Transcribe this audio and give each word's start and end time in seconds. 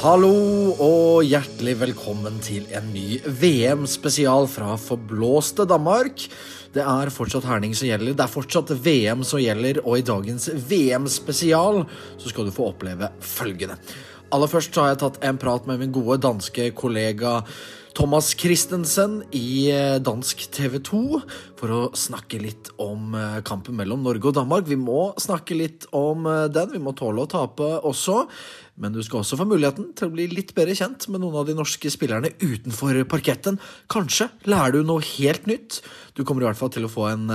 Hallo 0.00 0.32
og 0.80 1.26
hjertelig 1.28 1.74
velkommen 1.76 2.38
til 2.40 2.64
en 2.72 2.86
ny 2.88 3.18
VM-spesial 3.20 4.46
fra 4.48 4.78
forblåste 4.80 5.66
Danmark. 5.68 6.22
Det 6.72 6.80
er 6.80 7.12
fortsatt 7.12 7.44
herning 7.44 7.74
som 7.76 7.90
gjelder, 7.90 8.14
det 8.16 8.24
er 8.24 8.32
fortsatt 8.32 8.72
VM 8.80 9.20
som 9.28 9.42
gjelder, 9.42 9.82
og 9.84 9.98
i 10.00 10.06
dagens 10.08 10.48
VM-spesial 10.70 11.82
så 12.16 12.32
skal 12.32 12.48
du 12.48 12.54
få 12.56 12.70
oppleve 12.70 13.10
følgende. 13.20 13.76
Aller 14.32 14.48
først 14.48 14.80
har 14.80 14.94
jeg 14.94 15.02
tatt 15.02 15.20
en 15.20 15.42
prat 15.42 15.68
med 15.68 15.84
min 15.84 15.92
gode 15.92 16.16
danske 16.24 16.70
kollega 16.80 17.42
Thomas 18.00 18.30
Christensen 18.32 19.18
i 19.36 19.68
eh, 19.68 19.98
dansk 20.00 20.46
TV 20.54 20.78
2 20.88 21.00
for 21.58 21.72
å 21.74 21.80
snakke 21.92 22.38
litt 22.40 22.70
om 22.80 23.12
eh, 23.12 23.42
kampen 23.44 23.76
mellom 23.76 24.00
Norge 24.00 24.30
og 24.30 24.38
Danmark. 24.38 24.64
Vi 24.70 24.78
må 24.80 25.10
snakke 25.20 25.58
litt 25.58 25.84
om 25.92 26.24
eh, 26.24 26.46
den, 26.48 26.70
vi 26.72 26.80
må 26.80 26.94
tåle 26.96 27.26
å 27.26 27.28
tape 27.28 27.68
også. 27.84 28.22
Men 28.80 28.96
du 28.96 29.02
skal 29.04 29.20
også 29.20 29.36
få 29.36 29.44
muligheten 29.50 29.90
til 29.92 30.08
å 30.08 30.14
bli 30.14 30.30
litt 30.32 30.54
bedre 30.56 30.78
kjent 30.78 31.10
med 31.12 31.20
noen 31.20 31.42
av 31.42 31.50
de 31.50 31.58
norske 31.58 31.92
spillerne 31.92 32.32
utenfor 32.40 33.02
parketten. 33.10 33.60
Kanskje 33.92 34.30
lærer 34.48 34.78
du 34.78 34.88
noe 34.88 35.04
helt 35.18 35.44
nytt. 35.50 35.82
Du 36.16 36.24
kommer 36.24 36.46
i 36.46 36.48
hvert 36.48 36.62
fall 36.62 36.72
til 36.72 36.88
å 36.88 36.92
få 36.94 37.10
en, 37.10 37.28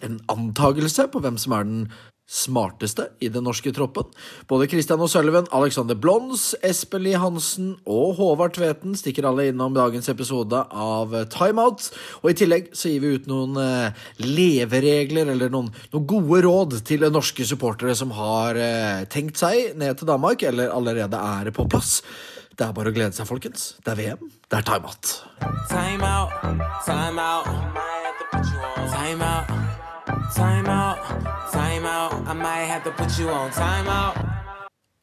en 0.00 0.20
antagelse 0.32 1.10
på 1.12 1.20
hvem 1.20 1.36
som 1.44 1.58
er 1.58 1.68
den 1.68 1.84
smarteste 2.30 3.08
i 3.18 3.28
den 3.32 3.44
norske 3.44 3.72
troppen. 3.74 4.06
Både 4.48 4.68
Christian 4.70 5.02
O'Sullivan, 5.02 5.48
Alexander 5.50 5.98
Blons, 5.98 6.52
Espen 6.62 7.02
Lie 7.02 7.18
Hansen 7.18 7.72
og 7.90 8.14
Håvard 8.20 8.54
Tveten 8.54 8.94
stikker 8.98 9.26
alle 9.26 9.48
innom 9.50 9.74
dagens 9.74 10.08
episode 10.12 10.62
av 10.70 11.16
Timeout. 11.34 11.88
Og 12.22 12.30
i 12.30 12.36
tillegg 12.38 12.70
så 12.76 12.92
gir 12.92 13.02
vi 13.02 13.14
ut 13.18 13.30
noen 13.30 13.58
eh, 13.58 14.04
leveregler 14.22 15.32
eller 15.34 15.50
noen, 15.50 15.72
noen 15.90 16.06
gode 16.14 16.44
råd 16.46 16.78
til 16.86 17.08
norske 17.10 17.46
supportere 17.48 17.96
som 17.98 18.14
har 18.14 18.58
eh, 18.60 19.06
tenkt 19.10 19.40
seg 19.40 19.74
ned 19.80 19.98
til 19.98 20.10
Danmark 20.10 20.46
eller 20.46 20.70
allerede 20.70 21.18
er 21.18 21.50
på 21.56 21.66
plass. 21.70 21.98
Det 22.54 22.66
er 22.68 22.76
bare 22.76 22.92
å 22.92 22.94
glede 22.94 23.16
seg, 23.16 23.26
folkens. 23.26 23.72
Det 23.82 23.94
er 23.94 24.00
VM. 24.04 24.30
Det 24.50 24.60
er 24.60 24.66
timeout. 24.68 25.16
Time 25.70 26.04
out, 26.04 26.30
time 26.86 27.18
out. 27.18 27.50
Time 28.30 28.54
out, 28.76 28.92
time 28.92 29.24
out, 29.24 29.69
time 30.34 30.68
out. 30.68 30.98
I 32.26 32.34
might 32.34 32.66
have 32.66 32.84
to 32.84 32.90
put 32.90 33.18
you 33.18 33.28
on 33.28 33.50
time 33.50 33.88
out. 33.88 34.16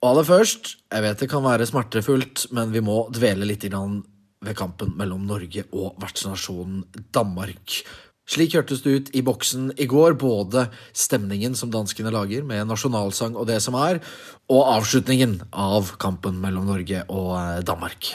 Og 0.02 0.12
aller 0.12 0.24
først, 0.24 0.76
jeg 0.94 1.04
vet 1.04 1.20
det 1.20 1.30
kan 1.30 1.44
være 1.44 1.66
smertefullt, 1.66 2.46
men 2.54 2.70
vi 2.72 2.84
må 2.86 3.08
dvele 3.10 3.48
litt 3.50 3.66
ved 3.66 4.54
kampen 4.56 4.94
mellom 4.98 5.26
Norge 5.26 5.64
og 5.74 5.98
vertsnasjonen 5.98 6.84
Danmark. 7.14 7.82
Slik 8.28 8.54
hørtes 8.54 8.84
det 8.84 8.94
ut 8.94 9.10
i 9.16 9.24
boksen 9.24 9.72
i 9.80 9.88
går, 9.88 10.14
både 10.20 10.68
stemningen 10.94 11.56
som 11.56 11.72
danskene 11.72 12.12
lager, 12.12 12.44
med 12.44 12.68
nasjonalsang 12.68 13.36
og 13.40 13.48
det 13.48 13.62
som 13.64 13.78
er, 13.80 14.02
og 14.52 14.68
avslutningen 14.78 15.40
av 15.52 15.96
kampen 15.98 16.38
mellom 16.44 16.68
Norge 16.68 17.06
og 17.08 17.32
eh, 17.40 17.62
Danmark. 17.66 18.12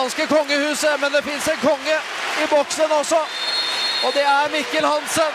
Danske 0.00 0.26
kongehuset, 0.26 1.00
men 1.00 1.12
det 1.12 1.22
fins 1.22 1.48
en 1.48 1.60
konge 1.68 1.96
i 2.42 2.46
boksen 2.50 2.92
også. 3.00 3.20
Og 4.04 4.14
det 4.14 4.22
er 4.24 4.52
Mikkel 4.52 4.86
Hansen. 4.86 5.32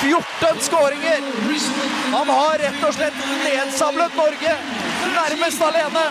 14 0.00 0.60
skåringer. 0.60 1.20
Han 2.14 2.28
har 2.28 2.58
rett 2.64 2.86
og 2.88 2.94
slett 2.96 3.18
nedsamlet 3.44 4.16
Norge 4.16 4.54
nærmest 5.18 5.62
alene. 5.68 6.06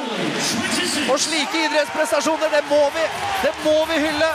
Og 1.09 1.17
slike 1.19 1.65
idrettsprestasjoner, 1.65 2.53
det 2.53 2.63
må 2.69 2.83
vi, 2.95 3.07
det 3.43 3.53
må 3.65 3.75
vi 3.89 3.99
hylle. 4.05 4.31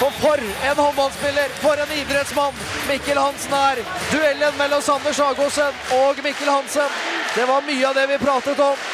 For 0.00 0.10
for 0.20 0.42
en 0.70 0.78
håndballspiller, 0.84 1.48
for 1.62 1.80
en 1.84 1.90
idrettsmann 2.02 2.60
Mikkel 2.88 3.18
Hansen 3.20 3.54
er. 3.54 3.82
Duellen 4.12 4.58
mellom 4.58 4.82
Sander 4.82 5.12
Sagosen 5.12 5.82
og 6.02 6.22
Mikkel 6.24 6.50
Hansen. 6.50 6.98
Det 7.34 7.46
var 7.48 7.62
mye 7.68 7.88
av 7.88 7.94
det 7.94 8.06
vi 8.10 8.24
pratet 8.26 8.64
om. 8.64 8.89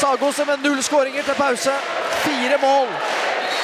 Sagosen 0.00 0.46
med 0.46 0.62
null 0.62 0.82
skåringer 0.82 1.22
til 1.22 1.34
pause. 1.34 1.72
Fire 2.24 2.58
mål 2.62 2.88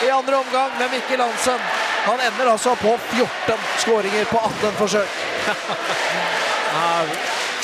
i 0.07 0.11
andre 0.11 0.37
omgang 0.37 0.71
med 0.79 0.91
Mikkel 0.91 1.21
Hansen. 1.21 1.61
Han 2.05 2.21
ender 2.21 2.53
altså 2.53 2.75
på 2.75 2.99
14 3.11 3.59
skåringer 3.79 4.25
på 4.25 4.39
18 4.39 4.73
forsøk. 4.79 5.09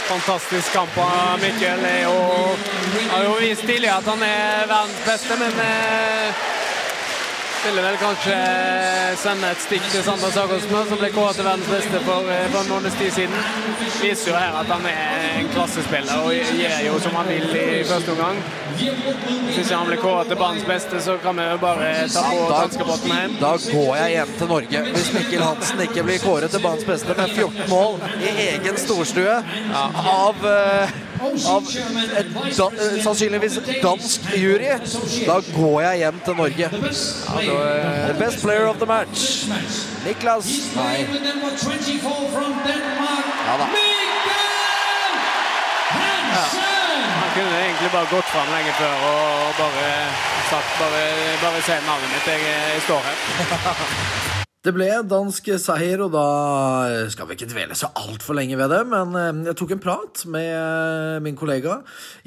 Fantastisk 0.08 0.72
kamp 0.72 0.98
av 0.98 1.40
Mikkel. 1.42 1.80
Han 1.80 3.10
har 3.10 3.24
jo 3.24 3.34
vist 3.40 3.66
tidligere 3.66 3.96
at 3.98 4.06
han 4.08 4.22
er 4.22 4.66
verdens 4.70 5.02
beste, 5.06 5.36
men 5.40 5.60
eh, 5.64 6.46
ville 7.64 7.82
vel 7.82 7.96
kanskje 8.00 8.36
sende 9.18 9.48
et 9.50 9.62
stikk 9.62 9.86
til 9.92 10.02
Sander 10.06 10.30
Sagosen, 10.34 10.74
som 10.90 11.00
ble 11.00 11.10
kåret 11.14 11.38
til 11.38 11.46
verdens 11.46 11.70
beste 11.72 12.00
for, 12.06 12.28
eh, 12.30 12.46
for 12.52 12.60
en 12.60 12.70
måneds 12.72 12.98
tid 12.98 13.10
siden. 13.12 13.34
Viser 14.02 14.30
jo 14.30 14.36
her 14.36 14.58
at 14.60 14.66
han 14.66 14.86
er 14.86 15.40
en 15.40 15.48
klassespiller 15.54 16.22
og 16.22 16.32
gjør 16.34 16.78
jo 16.86 17.00
som 17.00 17.18
han 17.18 17.28
vil 17.28 17.56
i 17.56 17.84
første 17.84 18.14
omgang. 18.14 18.42
Syns 18.78 19.70
jeg 19.70 19.78
han 19.78 19.86
ble 19.90 19.96
kåret 19.96 20.28
til 20.28 20.36
banens 20.36 20.64
beste, 20.64 21.00
så 21.02 21.18
kan 21.22 21.36
vi 21.36 21.48
jo 21.50 21.58
bare 21.58 21.90
ta 22.12 22.22
på 22.30 22.46
danskebåten 22.52 23.16
hjem. 23.16 23.36
Da 23.40 23.52
går 23.56 23.92
jeg 23.96 24.10
hjem 24.16 24.32
til 24.38 24.48
Norge. 24.54 24.84
Hvis 24.92 25.12
Mikkel 25.16 25.42
Hansen 25.42 25.80
ikke 25.80 26.06
blir 26.06 26.22
kåret 26.22 26.50
til 26.50 26.60
banens 26.60 26.84
beste 26.84 27.18
med 27.18 27.34
14 27.34 27.68
mål 27.68 28.00
i 28.22 28.34
egen 28.52 28.76
storstue 28.76 29.42
av, 29.74 30.46
eh, 30.46 31.07
av 31.20 31.68
et 32.18 32.30
da, 32.34 32.66
eh, 32.66 33.02
sannsynligvis 33.02 33.58
dansk 33.82 34.20
jury, 34.36 34.68
da 35.26 35.40
går 35.54 35.80
jeg 35.80 35.98
hjem 35.98 36.20
til 36.24 36.34
Norge. 36.34 36.70
The 38.08 38.16
best 38.18 38.42
player 38.42 38.66
of 38.66 38.76
the 38.78 38.86
match. 38.86 39.44
Niklas 40.04 40.46
Nei. 40.76 41.06
Ja 43.46 43.56
da. 43.58 43.66
Han 47.20 47.30
kunne 47.34 47.58
egentlig 47.64 47.90
bare 47.92 48.06
gått 48.10 48.24
fram 48.32 48.48
lenge 48.56 48.72
før 48.78 48.94
og 49.10 49.54
bare 49.58 49.90
sagt 50.50 50.78
bare, 50.80 51.04
bare 51.42 51.62
se 51.62 51.72
navnet 51.86 52.10
mitt, 52.14 52.26
jeg, 52.26 52.40
jeg 52.74 52.82
står 52.82 53.00
her. 53.10 54.26
Det 54.68 54.74
ble 54.76 54.88
dansk 55.08 55.46
seier, 55.62 56.02
og 56.04 56.10
da 56.12 57.06
skal 57.08 57.24
vi 57.24 57.38
ikke 57.38 57.46
dvele 57.48 57.76
så 57.78 57.88
altfor 57.96 58.36
lenge 58.36 58.58
ved 58.60 58.68
det. 58.68 58.82
Men 58.90 59.16
eh, 59.16 59.38
jeg 59.48 59.56
tok 59.56 59.72
en 59.72 59.80
prat 59.80 60.24
med 60.28 60.44
eh, 60.44 61.14
min 61.24 61.38
kollega 61.40 61.78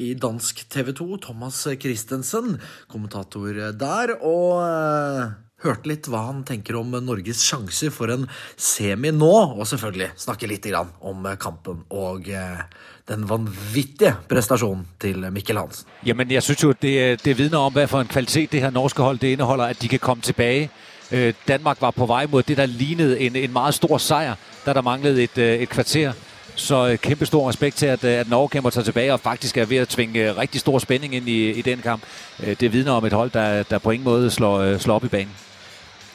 i 0.01 0.15
dansk 0.17 0.63
TV 0.73 0.89
2, 0.97 1.05
Thomas 1.27 1.61
Christensen, 1.83 2.55
kommentator 2.89 3.61
der, 3.77 4.15
og 4.25 4.57
eh, 4.65 5.37
hørte 5.67 5.93
litt 5.93 6.09
hva 6.09 6.23
han 6.31 6.41
tenker 6.49 6.81
om 6.81 6.97
Norges 7.05 7.45
sjanser 7.45 7.93
for 7.93 8.09
en 8.09 8.25
semi 8.57 9.13
nå, 9.13 9.33
og 9.53 9.61
selvfølgelig 9.69 10.09
snakke 10.25 10.49
litt 10.49 10.65
om 10.73 11.29
kampen 11.37 11.85
og 11.93 12.25
eh, 12.25 12.63
den 13.05 13.29
vanvittige 13.29 14.15
prestasjonen 14.25 14.87
til 14.97 15.29
Mikkel 15.29 15.61
Hansen. 15.61 15.93
Jamen, 16.09 16.33
jeg 16.33 16.41
synes 16.41 16.65
jo, 16.65 16.73
det, 16.73 17.21
det 17.21 17.37
vidner 17.37 17.61
om, 17.61 17.77
hva 17.77 17.85
for 17.85 18.01
en 18.01 18.09
kvalitet 18.09 18.57
det 18.57 18.65
her 18.65 18.73
norske 18.73 19.05
hold 19.05 19.21
inneholder, 19.29 19.75
at 19.75 19.81
de 19.85 19.93
kan 19.93 20.09
komme 20.09 20.25
tilbage. 20.25 20.71
Øh, 21.11 21.33
Danmark 21.47 21.77
var 21.81 21.91
på 21.91 22.05
vej 22.05 22.25
mod 22.29 22.43
det, 22.43 22.57
der 22.57 22.65
lignede 22.65 23.19
en, 23.19 23.35
en 23.35 23.53
meget 23.53 23.73
stor 23.73 23.97
sejr, 23.97 24.35
da 24.65 24.73
der 24.73 24.81
manglede 24.81 25.23
et, 25.23 25.37
øh, 25.37 25.55
et 25.55 25.69
kvarter. 25.69 26.13
Så 26.55 26.87
øh, 26.87 26.97
kæmpe 26.97 27.25
stor 27.25 27.49
respekt 27.49 27.75
til, 27.77 27.85
at, 27.85 28.03
øh, 28.03 28.19
at 28.19 28.29
Norge 28.29 28.49
kæmper 28.49 28.69
sig 28.69 28.85
tilbage 28.85 29.13
og 29.13 29.19
faktisk 29.19 29.57
er 29.57 29.65
ved 29.65 29.77
at 29.77 29.87
tvinge 29.87 30.31
rigtig 30.31 30.61
stor 30.61 30.79
spænding 30.79 31.15
ind 31.15 31.29
i, 31.29 31.51
i 31.51 31.61
den 31.61 31.79
kamp. 31.79 32.03
Det 32.39 32.73
vidner 32.73 32.91
om 32.91 33.05
et 33.05 33.13
hold, 33.13 33.31
der, 33.31 33.63
der 33.63 33.77
på 33.77 33.91
ingen 33.91 34.03
måde 34.03 34.31
slår, 34.31 34.59
øh, 34.59 34.79
slår 34.79 34.95
op 34.95 35.03
i 35.03 35.07
banen. 35.07 35.35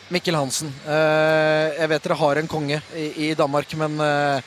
Mikkel 0.08 0.36
Hansen, 0.36 0.74
øh, 0.86 0.92
jeg 1.78 1.88
vet 1.88 2.04
dere 2.04 2.14
har 2.14 2.34
en 2.34 2.46
konge 2.48 2.80
i, 2.96 3.30
i 3.30 3.34
Danmark, 3.34 3.76
men 3.76 4.00
øh, 4.00 4.42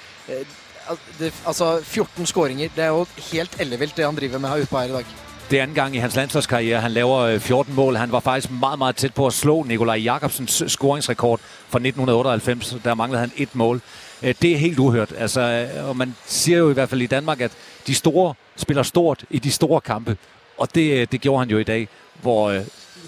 det, 1.19 1.33
altså 1.47 1.79
14 1.83 2.25
skåringer, 2.25 2.69
det 2.75 2.83
er 2.83 2.87
jo 2.87 3.05
helt 3.31 3.61
ellevilt 3.61 3.97
det 3.97 4.05
han 4.05 4.15
driver 4.15 4.37
med 4.37 4.49
her 4.49 4.57
ute 4.57 4.67
på 4.67 4.79
her 4.79 4.85
i 4.85 4.91
dag. 4.91 5.28
Det 5.51 5.59
er 5.59 5.63
anden 5.63 5.75
gang 5.75 5.95
i 5.95 5.99
hans 5.99 6.15
landsholdskarriere, 6.15 6.81
han 6.81 6.91
laver 6.91 7.17
øh, 7.17 7.39
14 7.39 7.75
mål. 7.75 7.95
Han 7.95 8.11
var 8.11 8.19
faktisk 8.19 8.51
meget, 8.51 8.77
meget 8.77 8.95
tæt 8.95 9.13
på 9.13 9.27
at 9.27 9.33
slå 9.33 9.63
Nikolaj 9.63 9.95
Jakobsens 9.97 10.63
scoringsrekord 10.67 11.39
fra 11.69 11.77
1998. 11.79 12.75
Der 12.83 12.95
manglede 12.95 13.19
han 13.19 13.31
et 13.37 13.55
mål. 13.55 13.81
Øh, 14.23 14.35
Det 14.41 14.51
er 14.51 14.57
helt 14.57 14.79
uhørt. 14.79 15.13
Altså, 15.17 15.41
øh, 15.41 15.89
og 15.89 15.97
man 15.97 16.15
siger 16.25 16.57
jo 16.57 16.69
i 16.69 16.73
hvert 16.73 16.89
fald 16.89 17.01
i 17.01 17.07
Danmark, 17.07 17.41
at 17.41 17.51
de 17.87 17.95
store 17.95 18.33
spiller 18.55 18.83
stort 18.83 19.23
i 19.29 19.39
de 19.39 19.51
store 19.51 19.81
kampe. 19.81 20.17
Og 20.57 20.75
det, 20.75 20.91
øh, 21.01 21.07
det 21.11 21.21
gjorde 21.21 21.39
han 21.39 21.49
jo 21.49 21.57
i 21.57 21.63
dag, 21.63 21.87
hvor 22.21 22.49
øh, 22.49 22.61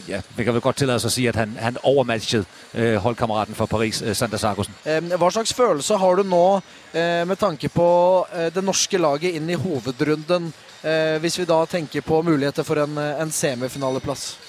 ja, 0.08 0.22
vi 0.36 0.44
kan 0.44 0.54
vel 0.54 0.62
godt 0.62 0.76
tillade 0.76 0.96
os 0.96 1.06
at 1.06 1.12
sige, 1.12 1.30
at 1.30 1.36
han, 1.36 1.58
han 1.60 1.78
overmatchet 1.84 2.46
øh, 2.74 2.96
holdkammeraten 2.96 3.56
fra 3.56 3.66
Paris, 3.66 4.02
øh, 4.06 4.16
Sander 4.16 4.38
Sargussen. 4.38 4.74
Eh, 4.86 5.04
Hva 5.18 5.30
slags 5.30 5.54
følelse 5.54 5.98
har 5.98 6.14
du 6.16 6.24
nå 6.24 6.56
eh, 6.94 7.28
med 7.28 7.36
tanke 7.36 7.70
på 7.70 8.26
eh, 8.36 8.56
det 8.56 8.64
norske 8.64 8.98
laget 8.98 9.24
inn 9.36 9.50
i 9.50 9.54
hovedrunden, 9.54 10.46
eh, 10.48 10.71
hvis 11.20 11.40
vi 11.40 11.46
da 11.46 11.66
tenker 11.66 12.02
på 12.02 12.22
muligheter 12.22 12.64
for 12.64 12.76
en, 12.84 12.98
eh, 12.98 13.22
en 13.22 13.32
semifinaleplass? 13.32 14.40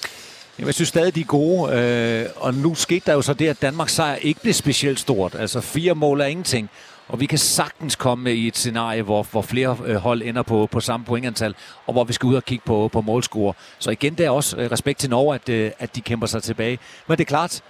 Jeg 0.59 0.73
synes 0.73 0.89
stadig, 0.89 1.15
de 1.15 1.21
er 1.21 1.25
gode. 1.25 1.73
Øh, 1.73 2.29
og 2.35 2.53
nå 2.53 2.75
skete 2.75 3.05
det 3.05 3.13
jo 3.13 3.21
så 3.21 3.33
det, 3.33 3.47
at 3.47 3.61
Danmarks 3.61 3.93
seier 3.93 4.15
ikke 4.15 4.41
ble 4.41 4.53
spesielt 4.53 4.99
stort. 4.99 5.35
Altså 5.35 5.61
fire 5.61 5.95
mål 5.95 6.21
er 6.21 6.25
ingenting. 6.25 6.69
Og 7.07 7.19
vi 7.19 7.25
kan 7.25 7.37
sagtens 7.37 7.95
komme 7.95 8.33
i 8.33 8.47
et 8.47 8.57
scenario 8.57 9.03
hvor, 9.03 9.27
hvor 9.31 9.41
flere 9.41 9.77
øh, 9.85 9.95
hold 9.95 10.21
ender 10.21 10.41
på, 10.41 10.67
på 10.71 10.79
samme 10.79 11.05
poengantall, 11.05 11.55
og 11.87 11.93
hvor 11.93 12.03
vi 12.03 12.13
skal 12.13 12.27
ut 12.27 12.35
og 12.35 12.45
kikke 12.45 12.65
på, 12.65 12.89
på 12.93 13.01
målscore. 13.01 13.53
Så 13.79 13.91
igjen, 13.91 14.13
det 14.15 14.25
er 14.25 14.29
også 14.29 14.57
øh, 14.57 14.71
respekt 14.71 14.99
til 14.99 15.09
Norge, 15.09 15.35
at, 15.35 15.73
at 15.79 15.95
de 15.95 16.01
kjemper 16.01 16.27
seg 16.27 16.43
tilbake. 16.43 16.79
Men 17.07 17.17
det 17.17 17.23
er 17.23 17.27
klart, 17.27 17.61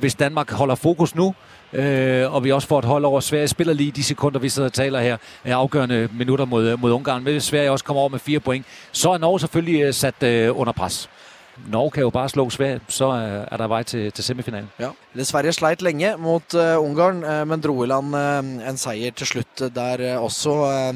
hvis 0.00 0.14
Danmark 0.14 0.50
holder 0.50 0.74
fokus 0.74 1.14
nu, 1.14 1.34
øh, 1.72 2.34
og 2.34 2.44
vi 2.44 2.52
også 2.52 2.68
får 2.68 2.78
et 2.78 2.84
hold 2.84 3.04
over 3.04 3.20
Sverige, 3.20 3.48
spiller 3.48 3.74
lige 3.74 3.90
de 3.90 4.04
sekunder, 4.04 4.38
vi 4.38 4.48
sidder 4.48 4.68
og 4.68 4.72
taler 4.72 5.00
her, 5.00 5.16
er 5.44 5.56
afgørende 5.56 6.08
minutter 6.12 6.44
mod, 6.44 6.76
mod 6.76 6.92
Ungarn, 6.92 7.22
hvis 7.22 7.44
Sverige 7.44 7.70
også 7.70 7.84
kommer 7.84 8.00
over 8.00 8.08
med 8.08 8.18
fire 8.18 8.40
point, 8.40 8.66
så 8.92 9.10
er 9.10 9.18
Norge 9.18 9.40
selvfølgelig 9.40 9.80
øh, 9.82 9.94
sat 9.94 10.22
øh, 10.22 10.60
under 10.60 10.72
pres. 10.72 11.10
Norge 11.68 11.90
kan 11.90 12.02
jo 12.02 12.10
bare 12.10 12.28
slå 12.28 12.50
Sverige, 12.50 12.80
så 12.88 13.04
øh, 13.12 13.46
er 13.52 13.56
der 13.56 13.68
vei 13.68 13.84
til, 13.84 14.12
til 14.12 14.24
semifinalen. 14.24 14.70
Ja. 14.80 14.88
Sverige 15.24 15.52
sleit 15.52 15.82
lenge 15.82 16.14
mot 16.18 16.54
uh, 16.54 16.84
Ungarn, 16.84 17.24
uh, 17.24 17.48
men 17.48 17.60
dro 17.60 17.84
i 17.84 17.86
land 17.86 18.14
uh, 18.16 18.68
en 18.68 18.76
seier 18.76 19.10
til 19.10 19.26
slutt 19.26 19.62
der 19.74 20.18
også. 20.18 20.94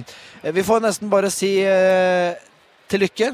vi 0.52 0.62
får 0.62 0.78
nesten 0.78 1.10
bare 1.10 1.30
si 1.30 1.52
til 2.88 3.00
lykke 3.00 3.32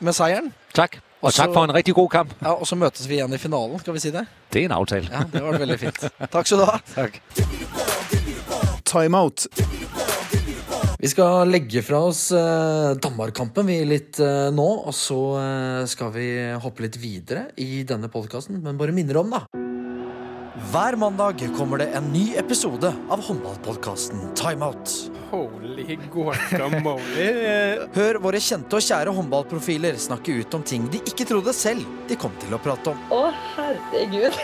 med 0.00 0.12
seieren. 0.12 0.54
Tak, 0.74 0.98
og 1.22 1.34
takk 1.34 1.52
for 1.54 1.66
en 1.66 1.74
riktig 1.74 1.94
god 1.98 2.10
kamp. 2.12 2.34
Ja, 2.42 2.54
Og 2.54 2.66
så 2.68 2.76
møtes 2.78 3.08
vi 3.10 3.18
igjen 3.18 3.32
i 3.34 3.40
finalen, 3.42 3.78
skal 3.82 3.96
vi 3.96 4.02
si 4.02 4.12
det? 4.14 4.24
Det 4.52 4.62
er 4.62 4.68
en 4.70 4.76
avtale. 4.78 5.10
Ja, 5.10 5.24
Det 5.32 5.42
var 5.42 5.58
veldig 5.58 5.78
fint. 5.80 6.04
Takk 6.30 6.46
skal 6.46 6.62
du 6.62 6.66
ha. 6.68 6.78
Takk. 6.94 7.20
Timeout. 8.88 9.48
Vi 10.98 11.06
skal 11.12 11.46
legge 11.52 11.82
fra 11.86 12.00
oss 12.08 12.24
eh, 12.34 12.96
Danmark-kampen 12.98 13.68
vi 13.70 13.76
litt 13.86 14.18
eh, 14.18 14.48
nå, 14.50 14.66
og 14.88 14.94
så 14.96 15.18
eh, 15.38 15.82
skal 15.86 16.10
vi 16.16 16.26
hoppe 16.58 16.82
litt 16.82 16.98
videre 16.98 17.44
i 17.62 17.84
denne 17.86 18.10
podkasten, 18.10 18.58
men 18.64 18.80
bare 18.80 18.94
minner 18.96 19.20
om, 19.20 19.30
da. 19.30 19.44
Hver 20.72 20.96
mandag 20.98 21.44
kommer 21.54 21.78
det 21.78 21.92
en 21.94 22.10
ny 22.10 22.32
episode 22.40 22.90
av 22.90 23.22
håndballpodkasten 23.28 24.32
Timeout. 24.38 24.90
Holy 25.30 25.98
guacamole. 26.12 27.26
Hør 27.98 28.20
våre 28.24 28.40
kjente 28.42 28.78
og 28.78 28.84
kjære 28.84 29.14
håndballprofiler 29.18 29.98
snakke 30.00 30.40
ut 30.40 30.58
om 30.58 30.64
ting 30.66 30.88
de 30.92 31.02
ikke 31.08 31.28
trodde 31.28 31.54
selv 31.56 31.84
de 32.08 32.18
kom 32.20 32.34
til 32.42 32.56
å 32.56 32.62
prate 32.62 32.94
om. 32.94 33.06
Å, 33.12 33.22
herregud. 33.56 34.36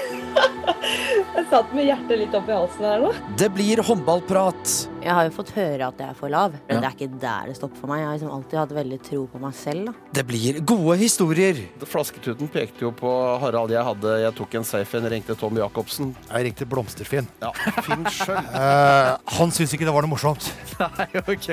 Jeg 1.35 1.47
satt 1.51 1.73
med 1.75 1.87
hjertet 1.89 2.19
litt 2.21 2.35
opp 2.37 2.49
i 2.51 2.55
halsen 2.55 2.85
her 2.87 3.01
nå. 3.03 3.09
Det 3.39 3.49
blir 3.55 3.81
håndballprat. 3.85 4.73
Jeg 5.05 5.13
har 5.13 5.27
jo 5.27 5.33
fått 5.37 5.51
høre 5.57 5.89
at 5.91 5.99
jeg 6.01 6.09
er 6.13 6.17
for 6.17 6.33
lav, 6.33 6.55
men 6.69 6.77
Ja. 6.77 6.81
det 6.81 6.89
er 6.89 6.95
ikke 6.97 7.19
der 7.21 7.49
det 7.51 7.57
stopper 7.59 7.81
for 7.83 7.91
meg. 7.91 8.01
Jeg 8.01 8.07
har 8.09 8.15
liksom 8.17 8.31
alltid 8.37 8.59
hatt 8.61 8.73
veldig 8.77 8.99
tro 9.05 9.21
på 9.33 9.41
meg 9.43 9.55
selv. 9.59 9.87
Da. 9.91 9.93
Det 10.19 10.25
blir 10.29 10.61
gode 10.65 10.97
historier. 11.01 11.61
Flasketuten 11.85 12.49
pekte 12.55 12.87
jo 12.87 12.93
på 12.97 13.11
Harald 13.43 13.71
jeg 13.75 13.85
hadde. 13.85 14.15
Jeg 14.25 14.35
tok 14.39 14.55
en 14.61 14.65
safe 14.69 14.99
en, 15.01 15.09
ringte 15.13 15.37
Tom 15.39 15.57
Jacobsen. 15.61 16.15
Jeg 16.31 16.47
ringte 16.49 16.67
Blomsterfinn. 16.71 17.29
Ja, 17.43 17.51
Finn 17.87 18.07
sjøl. 18.15 18.39
uh, 18.55 19.17
han 19.39 19.53
syntes 19.55 19.75
ikke 19.77 19.89
det 19.91 19.95
var 19.95 20.07
noe 20.07 20.15
morsomt. 20.15 20.49
Nei, 20.81 21.09
ok. 21.21 21.51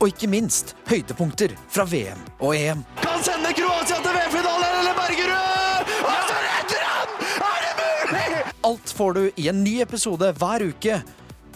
Og 0.00 0.08
ikke 0.10 0.28
minst 0.32 0.74
høydepunkter 0.90 1.54
fra 1.68 1.86
VM 1.88 2.20
og 2.40 2.54
EM. 2.58 2.84
Kan 3.02 3.22
sende 3.24 3.54
Kroatia 3.56 4.02
til 4.04 4.18
VM-finalen, 4.18 4.80
eller 4.82 4.98
Bergerud! 4.98 5.94
Og 6.04 6.20
så 6.28 6.42
redder 6.44 6.84
han! 6.90 7.08
Er 7.44 7.64
det 7.64 7.72
mulig? 8.12 8.53
Alt 8.64 8.90
får 8.90 9.12
du 9.12 9.30
i 9.36 9.48
en 9.48 9.58
ny 9.64 9.74
episode 9.84 10.30
hver 10.40 10.62
uke. 10.64 10.94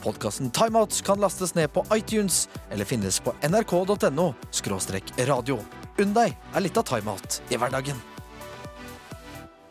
Podkasten 0.02 0.50
Timeout 0.52 0.93
kan 1.06 1.16
lastes 1.22 1.55
ned 1.56 1.70
på 1.72 1.81
iTunes 1.96 2.43
eller 2.69 2.84
finnes 2.84 3.16
på 3.25 3.32
nrk.no 3.49 4.26
radio. 5.31 5.56
Unn 5.96 6.12
deg 6.12 6.37
er 6.37 6.60
litt 6.66 6.76
av 6.76 6.84
timeout 6.90 7.38
i 7.49 7.56
hverdagen. 7.56 7.96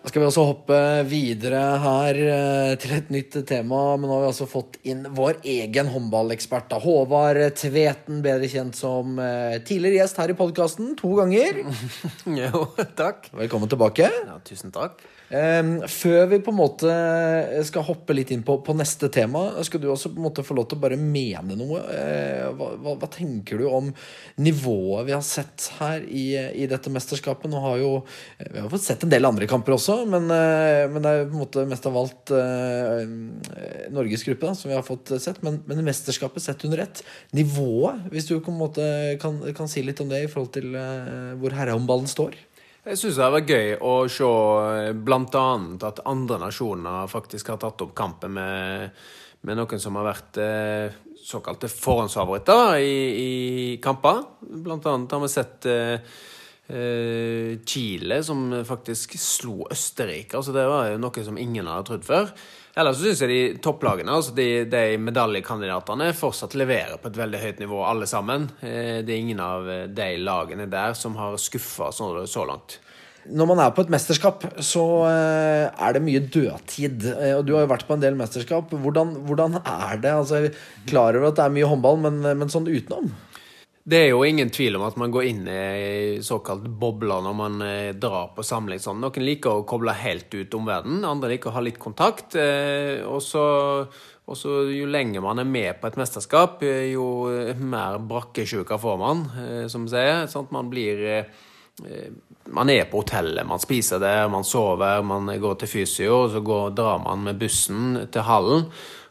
Da 0.01 0.09
skal 0.09 0.23
vi 0.23 0.27
også 0.31 0.45
hoppe 0.47 0.79
videre 1.11 1.61
her 1.83 2.17
eh, 2.23 2.73
til 2.81 2.95
et 2.95 3.09
nytt 3.13 3.37
tema. 3.45 3.83
Men 3.99 4.07
nå 4.09 4.15
har 4.15 4.23
vi 4.23 4.29
altså 4.31 4.47
fått 4.49 4.79
inn 4.87 5.05
vår 5.13 5.43
egen 5.45 5.91
håndballekspert. 5.93 6.73
Håvard 6.81 7.41
Tveten, 7.59 8.23
bedre 8.25 8.49
kjent 8.49 8.79
som 8.79 9.19
eh, 9.21 9.59
tidligere 9.67 9.99
gjest 9.99 10.23
her 10.23 10.33
i 10.33 10.37
podkasten 10.41 10.95
to 10.97 11.13
ganger. 11.21 11.61
Jo, 12.41 12.63
takk. 12.97 13.29
Velkommen 13.35 13.69
tilbake. 13.69 14.09
Ja, 14.09 14.39
tusen 14.47 14.73
takk. 14.73 15.05
Em, 15.27 15.73
før 15.91 16.29
vi 16.31 16.37
på 16.39 16.53
en 16.53 16.59
måte 16.61 16.91
skal 17.67 17.83
hoppe 17.83 18.15
litt 18.15 18.29
inn 18.31 18.45
på, 18.47 18.53
på 18.63 18.75
neste 18.79 19.09
tema, 19.11 19.49
skal 19.67 19.81
du 19.83 19.89
også 19.91 20.13
på 20.13 20.21
en 20.21 20.27
måte 20.29 20.45
få 20.47 20.55
lov 20.55 20.69
til 20.69 20.79
å 20.79 20.83
bare 20.85 20.99
mene 20.99 21.57
noe. 21.59 21.81
Eh, 21.91 22.45
hva, 22.55 22.69
hva, 22.79 22.93
hva 23.01 23.09
tenker 23.11 23.59
du 23.59 23.65
om 23.67 23.91
nivået 24.39 25.09
vi 25.09 25.15
har 25.15 25.25
sett 25.27 25.67
her 25.81 26.05
i, 26.07 26.29
i 26.63 26.69
dette 26.71 26.93
mesterskapet? 26.93 27.51
Nå 27.51 27.59
har 27.65 27.81
jo 27.81 27.91
Vi 28.39 28.55
har 28.55 28.71
fått 28.71 28.87
sett 28.87 29.03
en 29.03 29.11
del 29.11 29.27
andre 29.27 29.49
kamper 29.51 29.75
også, 29.75 29.99
men, 30.07 30.31
eh, 30.31 30.87
men 30.93 31.03
det 31.03 31.11
er 31.11 31.27
på 31.27 31.35
en 31.35 31.43
måte 31.43 31.67
mest 31.67 31.91
av 31.91 31.99
alt 31.99 32.35
eh, 32.37 33.03
Norges 33.91 34.23
gruppe 34.27 34.47
da, 34.47 34.55
som 34.55 34.71
vi 34.71 34.79
har 34.79 34.87
fått 34.87 35.11
sett. 35.19 35.43
Men, 35.43 35.59
men 35.67 35.83
mesterskapet 35.87 36.47
sett 36.47 36.63
under 36.67 36.85
ett. 36.87 37.03
Nivået, 37.35 38.07
hvis 38.15 38.31
du 38.31 38.37
på 38.39 38.53
en 38.53 38.61
måte 38.63 38.85
kan, 39.19 39.41
kan 39.57 39.67
si 39.67 39.83
litt 39.83 39.99
om 39.99 40.07
det 40.11 40.23
i 40.23 40.31
forhold 40.31 40.53
til 40.55 40.71
eh, 40.71 41.33
hvor 41.41 41.59
herrehåndballen 41.59 42.07
står? 42.07 42.39
Jeg 42.87 42.95
syns 43.01 43.17
det 43.17 43.23
har 43.25 43.33
vært 43.33 43.49
gøy 43.51 43.71
å 43.83 43.93
se 44.07 44.27
bl.a. 44.95 45.47
at 45.89 45.97
andre 46.07 46.37
nasjoner 46.39 47.09
faktisk 47.11 47.49
har 47.51 47.57
tatt 47.59 47.81
opp 47.83 47.91
kampen 47.97 48.31
med, 48.37 48.93
med 49.43 49.59
noen 49.59 49.81
som 49.83 49.97
har 49.99 50.05
vært 50.07 50.39
eh, 50.39 50.95
såkalte 51.19 51.67
forhåndsfavoritter 51.67 52.77
i, 52.79 52.93
i 53.19 53.31
kamper. 53.83 54.21
Blant 54.39 54.87
annet 54.87 55.17
har 55.17 55.23
vi 55.25 55.31
sett 55.33 55.67
eh, 55.67 56.15
eh, 56.71 57.51
Chile 57.67 58.21
som 58.23 58.47
faktisk 58.69 59.17
slo 59.19 59.67
Østerrike. 59.67 60.39
Altså, 60.39 60.55
det 60.55 60.63
var 60.71 60.95
noe 60.95 61.27
som 61.27 61.41
ingen 61.43 61.67
hadde 61.67 61.89
trodd 61.91 62.07
før. 62.07 62.31
Ellers 62.77 62.99
syns 63.01 63.23
jeg 63.23 63.29
de 63.31 63.59
topplagene, 63.63 64.13
altså 64.13 64.35
de, 64.37 64.47
de 64.69 64.81
medaljekandidatene, 65.01 66.11
fortsatt 66.13 66.53
leverer 66.59 66.99
på 67.01 67.09
et 67.09 67.15
veldig 67.17 67.39
høyt 67.41 67.61
nivå, 67.63 67.79
alle 67.89 68.05
sammen. 68.09 68.51
Eh, 68.61 68.99
Det 69.01 69.15
er 69.15 69.21
ingen 69.23 69.41
av 69.41 69.69
eh, 69.69 69.87
de 69.89 70.11
lagene 70.21 70.67
der 70.69 70.93
som 70.97 71.17
har 71.17 71.39
skuffa 71.41 71.89
så, 71.95 72.45
langt. 72.45 72.77
Når 73.27 73.49
man 73.49 73.63
er 73.63 73.73
på 73.75 73.81
et 73.81 73.89
mesterskap, 73.91 74.45
så 74.61 74.83
eh, 75.09 75.65
er 75.73 75.97
det 75.97 76.03
mye 76.05 76.21
dødtid. 76.21 77.07
Og 77.39 77.41
du 77.47 77.55
har 77.55 77.65
jo 77.65 77.71
vært 77.73 77.87
på 77.89 77.97
en 77.97 78.03
del 78.03 78.19
mesterskap. 78.19 78.69
Hvordan, 78.69 79.15
hvordan 79.25 79.57
er 79.63 80.03
det? 80.03 80.13
Altså, 80.13 80.43
jeg 80.43 80.53
er 80.53 80.85
klar 80.91 81.17
over 81.17 81.31
at 81.31 81.41
det 81.41 81.47
er 81.47 81.57
mye 81.57 81.71
håndball, 81.73 81.97
men, 82.05 82.21
men 82.43 82.53
sånn 82.53 82.69
utenom? 82.69 83.09
Det 83.87 84.01
er 84.03 84.09
jo 84.09 84.25
ingen 84.27 84.49
tvil 84.51 84.75
om 84.75 84.83
at 84.83 84.97
man 84.99 85.13
går 85.15 85.25
inn 85.29 85.45
i 85.47 86.19
såkalt 86.19 86.65
bobler 86.67 87.21
når 87.23 87.35
man 87.39 87.61
eh, 87.63 87.93
drar 87.95 88.33
på 88.35 88.43
samling 88.43 88.81
sånn. 88.83 88.99
Noen 88.99 89.23
liker 89.23 89.61
å 89.61 89.63
koble 89.69 89.93
helt 89.95 90.27
ut 90.35 90.57
omverdenen, 90.59 91.05
andre 91.07 91.29
liker 91.31 91.53
å 91.53 91.55
ha 91.55 91.63
litt 91.63 91.79
kontakt. 91.79 92.35
eh, 92.35 92.99
Og 93.07 93.23
så, 93.23 93.45
jo 94.75 94.89
lenger 94.91 95.23
man 95.23 95.39
er 95.39 95.47
med 95.47 95.79
på 95.79 95.87
et 95.87 95.99
mesterskap, 96.01 96.59
eh, 96.67 96.91
jo 96.91 97.07
mer 97.63 97.95
brakkesjuka 98.03 98.75
får 98.75 98.99
man, 98.99 99.23
som 99.71 99.87
vi 99.87 99.95
sier. 99.95 100.27
Sant? 100.27 100.51
Man 100.51 100.67
blir 100.73 101.23
Man 102.49 102.69
er 102.73 102.87
på 102.89 103.03
hotellet, 103.03 103.45
man 103.45 103.59
spiser 103.59 103.99
der, 103.99 104.27
man 104.27 104.43
sover, 104.43 105.03
man 105.03 105.27
går 105.27 105.59
til 105.61 105.67
fysio, 105.67 106.23
og 106.23 106.31
så 106.31 106.39
går, 106.41 106.71
drar 106.73 107.03
man 107.03 107.23
med 107.23 107.37
bussen 107.39 108.07
til 108.11 108.23
hallen. 108.23 108.63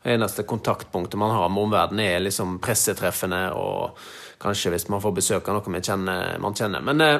Eneste 0.06 0.44
kontaktpunktet 0.46 1.18
man 1.18 1.34
har 1.34 1.48
med 1.50 1.64
omverdenen, 1.66 2.04
er 2.06 2.22
liksom 2.22 2.60
pressetreffene 2.62 3.48
og 3.58 3.98
kanskje 4.42 4.70
hvis 4.74 4.86
man 4.92 5.02
får 5.02 5.16
besøk 5.16 5.48
av 5.48 5.58
noe 5.58 5.72
man 5.74 5.82
kjenner. 5.84 6.36
Man 6.42 6.54
kjenner. 6.54 6.84
Men 6.86 7.02
eh, 7.02 7.16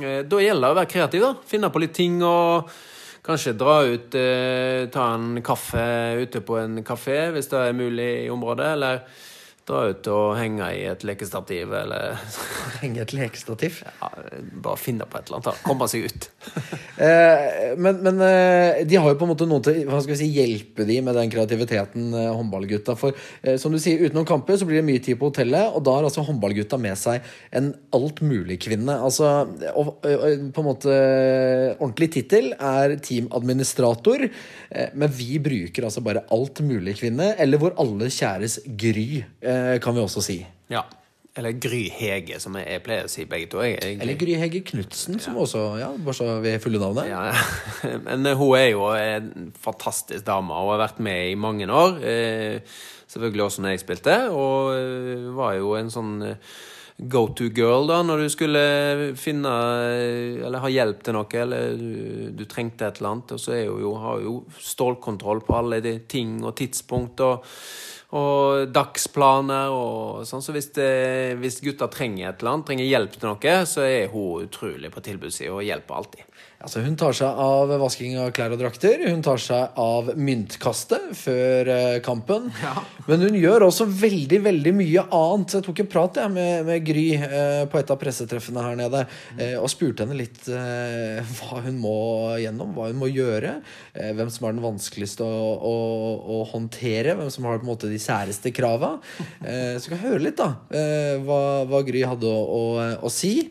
eh, 0.00 0.18
da 0.26 0.40
gjelder 0.42 0.66
det 0.66 0.74
å 0.74 0.80
være 0.80 0.90
kreativ, 0.90 1.26
da. 1.26 1.46
Finne 1.46 1.70
på 1.70 1.82
litt 1.84 1.94
ting 1.94 2.18
og 2.26 2.72
kanskje 3.24 3.54
dra 3.56 3.76
ut 3.88 4.16
eh, 4.20 4.88
Ta 4.92 5.06
en 5.14 5.38
kaffe 5.44 5.84
ute 6.20 6.42
på 6.44 6.58
en 6.60 6.82
kafé 6.84 7.30
hvis 7.32 7.48
det 7.52 7.62
er 7.68 7.78
mulig 7.78 8.10
i 8.24 8.32
området. 8.32 8.72
Eller 8.76 9.04
dra 9.68 9.80
ut 9.88 10.08
og 10.12 10.34
henge 10.36 10.66
i 10.76 10.82
et 10.90 11.04
lekestativ 11.06 11.72
eller 11.72 12.18
Henge 12.82 13.04
et 13.04 13.14
lekestativ? 13.16 13.80
Ja, 14.00 14.10
bare 14.64 14.80
finne 14.80 15.06
på 15.08 15.18
et 15.18 15.30
eller 15.30 15.40
annet. 15.40 15.62
Komme 15.64 15.88
seg 15.90 16.08
ut. 16.10 16.30
Eh, 16.94 17.72
men 17.74 17.96
men 18.06 18.20
eh, 18.22 18.84
de 18.86 18.98
har 19.02 19.08
jo 19.10 19.16
på 19.18 19.26
en 19.26 19.32
måte 19.32 19.46
noen 19.50 19.64
til 19.66 19.80
hva 19.88 19.98
skal 19.98 20.12
vi 20.12 20.18
si, 20.20 20.28
hjelpe 20.30 20.84
de 20.86 21.00
med 21.02 21.16
den 21.18 21.32
kreativiteten, 21.32 22.04
eh, 22.14 22.28
håndballgutta. 22.30 22.94
For 22.94 23.18
som 23.58 23.74
du 23.74 23.80
sier, 23.82 24.04
utenom 24.06 24.22
kamper 24.28 24.60
så 24.60 24.68
blir 24.68 24.78
det 24.78 24.86
mye 24.86 25.02
tid 25.02 25.18
på 25.18 25.32
hotellet, 25.32 25.74
og 25.74 25.82
da 25.82 25.96
har 25.96 26.06
altså 26.06 26.22
håndballgutta 26.22 26.78
med 26.78 26.94
seg 27.00 27.26
en 27.50 27.72
altmuligkvinne. 27.98 28.94
Altså, 28.94 29.32
og, 29.74 29.90
på 30.06 30.62
en 30.62 30.68
måte 30.68 30.94
Ordentlig 31.80 32.12
tittel 32.14 32.52
er 32.54 32.94
teamadministrator, 33.02 34.28
administrator, 34.28 34.94
men 34.94 35.12
vi 35.18 35.40
bruker 35.42 35.88
altså 35.88 36.02
bare 36.04 36.24
altmuligkvinne, 36.34 37.32
eller 37.42 37.60
vår 37.62 37.74
alle 37.82 38.10
kjæres 38.12 38.60
Gry, 38.78 39.24
kan 39.82 39.96
vi 39.96 40.04
også 40.04 40.22
si. 40.24 40.38
Ja. 40.72 40.84
Eller 41.34 41.56
Gry 41.58 41.88
Hege, 41.90 42.36
som 42.38 42.54
jeg, 42.60 42.78
pleier 42.86 43.08
å 43.08 43.10
si 43.10 43.24
begge 43.26 43.48
to. 43.50 43.58
Jeg, 43.64 43.80
jeg, 43.82 43.98
Eller 44.04 44.18
Gry 44.18 44.36
Hege 44.38 44.60
Knutsen, 44.68 45.18
som 45.22 45.38
også 45.42 45.64
ja, 45.80 45.88
Bare 45.98 46.14
så 46.14 46.28
vi 46.44 46.52
fulle 46.62 46.78
navnet. 46.78 47.08
Ja, 47.10 47.24
ja. 47.32 47.96
Men 48.06 48.28
eh, 48.30 48.38
hun 48.38 48.54
er 48.58 48.68
jo 48.70 48.86
en 48.94 49.50
fantastisk 49.64 50.22
dame 50.28 50.54
og 50.54 50.76
har 50.76 50.84
vært 50.84 51.00
med 51.02 51.32
i 51.32 51.34
mange 51.34 51.66
år. 51.66 51.98
Eh, 52.06 52.76
selvfølgelig 53.10 53.48
også 53.48 53.64
når 53.64 53.74
jeg 53.74 53.82
spilte, 53.82 54.16
og 54.30 54.76
eh, 54.76 55.26
var 55.34 55.58
jo 55.58 55.74
en 55.80 55.90
sånn 55.90 56.14
eh, 56.98 57.06
go 57.08 57.26
to 57.36 57.48
girl 57.54 57.88
da, 57.90 58.02
når 58.06 58.24
du 58.24 58.28
skulle 58.32 58.62
finne 59.20 59.54
eh, 59.88 60.44
Eller 60.44 60.62
ha 60.62 60.70
hjelp 60.70 61.02
til 61.04 61.18
noe, 61.18 61.40
eller 61.40 61.74
du, 61.78 62.30
du 62.36 62.44
trengte 62.50 62.86
et 62.86 63.00
eller 63.00 63.14
annet. 63.14 63.34
Og 63.34 63.40
så 63.40 63.58
jo, 63.64 63.96
har 64.02 64.22
jo 64.24 64.36
stålkontroll 64.60 65.42
på 65.46 65.58
alle 65.58 65.82
de 65.84 65.98
ting 66.08 66.38
og 66.44 66.56
tidspunkt. 66.60 67.20
og 67.20 67.44
og 68.14 68.68
dagsplaner 68.70 69.74
og 69.74 70.22
sånn. 70.28 70.42
Så 70.44 70.54
hvis, 70.54 70.68
det, 70.76 71.34
hvis 71.40 71.58
gutta 71.64 71.88
trenger 71.90 72.28
et 72.28 72.42
eller 72.42 72.52
annet, 72.52 72.66
trenger 72.68 72.86
hjelp 72.86 73.16
til 73.16 73.30
noe, 73.30 73.54
så 73.66 73.86
er 73.88 74.12
hun 74.12 74.44
utrolig 74.46 74.90
på 74.94 75.02
tilbudssida 75.02 75.54
og 75.56 75.64
hjelper 75.66 75.98
alltid. 75.98 76.28
Altså, 76.64 76.80
hun 76.80 76.96
tar 76.96 77.12
seg 77.16 77.40
av 77.44 77.72
vasking 77.82 78.16
av 78.22 78.30
klær 78.32 78.54
og 78.56 78.60
drakter. 78.62 79.02
Hun 79.10 79.20
tar 79.24 79.40
seg 79.42 79.76
av 79.80 80.14
myntkastet 80.16 81.10
før 81.18 81.70
kampen. 82.04 82.48
kampen. 82.56 83.04
Men 83.08 83.24
hun 83.26 83.36
gjør 83.36 83.66
også 83.66 83.86
veldig 83.90 84.38
veldig 84.44 84.72
mye 84.76 85.04
annet. 85.12 85.56
Jeg 85.58 85.66
tok 85.66 85.82
en 85.82 85.90
prat 85.92 86.20
jeg, 86.22 86.32
med, 86.32 86.64
med 86.68 86.86
Gry 86.86 87.06
eh, 87.18 87.64
på 87.70 87.80
et 87.80 87.92
av 87.92 87.98
pressetreffene 88.00 88.64
her 88.64 88.78
nede 88.80 89.02
eh, 89.36 89.56
og 89.58 89.68
spurte 89.72 90.06
henne 90.06 90.16
litt 90.18 90.46
eh, 90.48 91.20
hva 91.36 91.60
hun 91.66 91.76
må 91.82 91.96
gjennom, 92.40 92.72
hva 92.76 92.88
hun 92.90 93.00
må 93.02 93.10
gjøre. 93.12 93.58
eh, 93.92 94.12
hvem 94.16 94.30
som 94.32 94.48
er 94.48 94.56
den 94.56 94.64
vanskeligste 94.64 95.26
å, 95.26 95.50
å, 95.58 95.74
å 96.36 96.38
håndtere. 96.54 97.16
Hvem 97.18 97.32
som 97.34 97.48
har 97.48 97.60
på 97.60 97.68
en 97.68 97.72
måte 97.74 97.92
de 97.92 98.00
særeste 98.02 98.54
krava. 98.54 98.96
Eh, 99.44 99.76
så 99.80 99.90
vi 99.90 99.96
jeg 99.96 100.02
høre 100.04 100.22
litt 100.22 100.38
da 100.38 100.46
eh, 100.72 101.20
hva, 101.22 101.66
hva 101.68 101.80
Gry 101.84 102.00
hadde 102.06 102.28
å, 102.30 102.40
å, 102.48 102.86
å 103.04 103.10
si. 103.12 103.50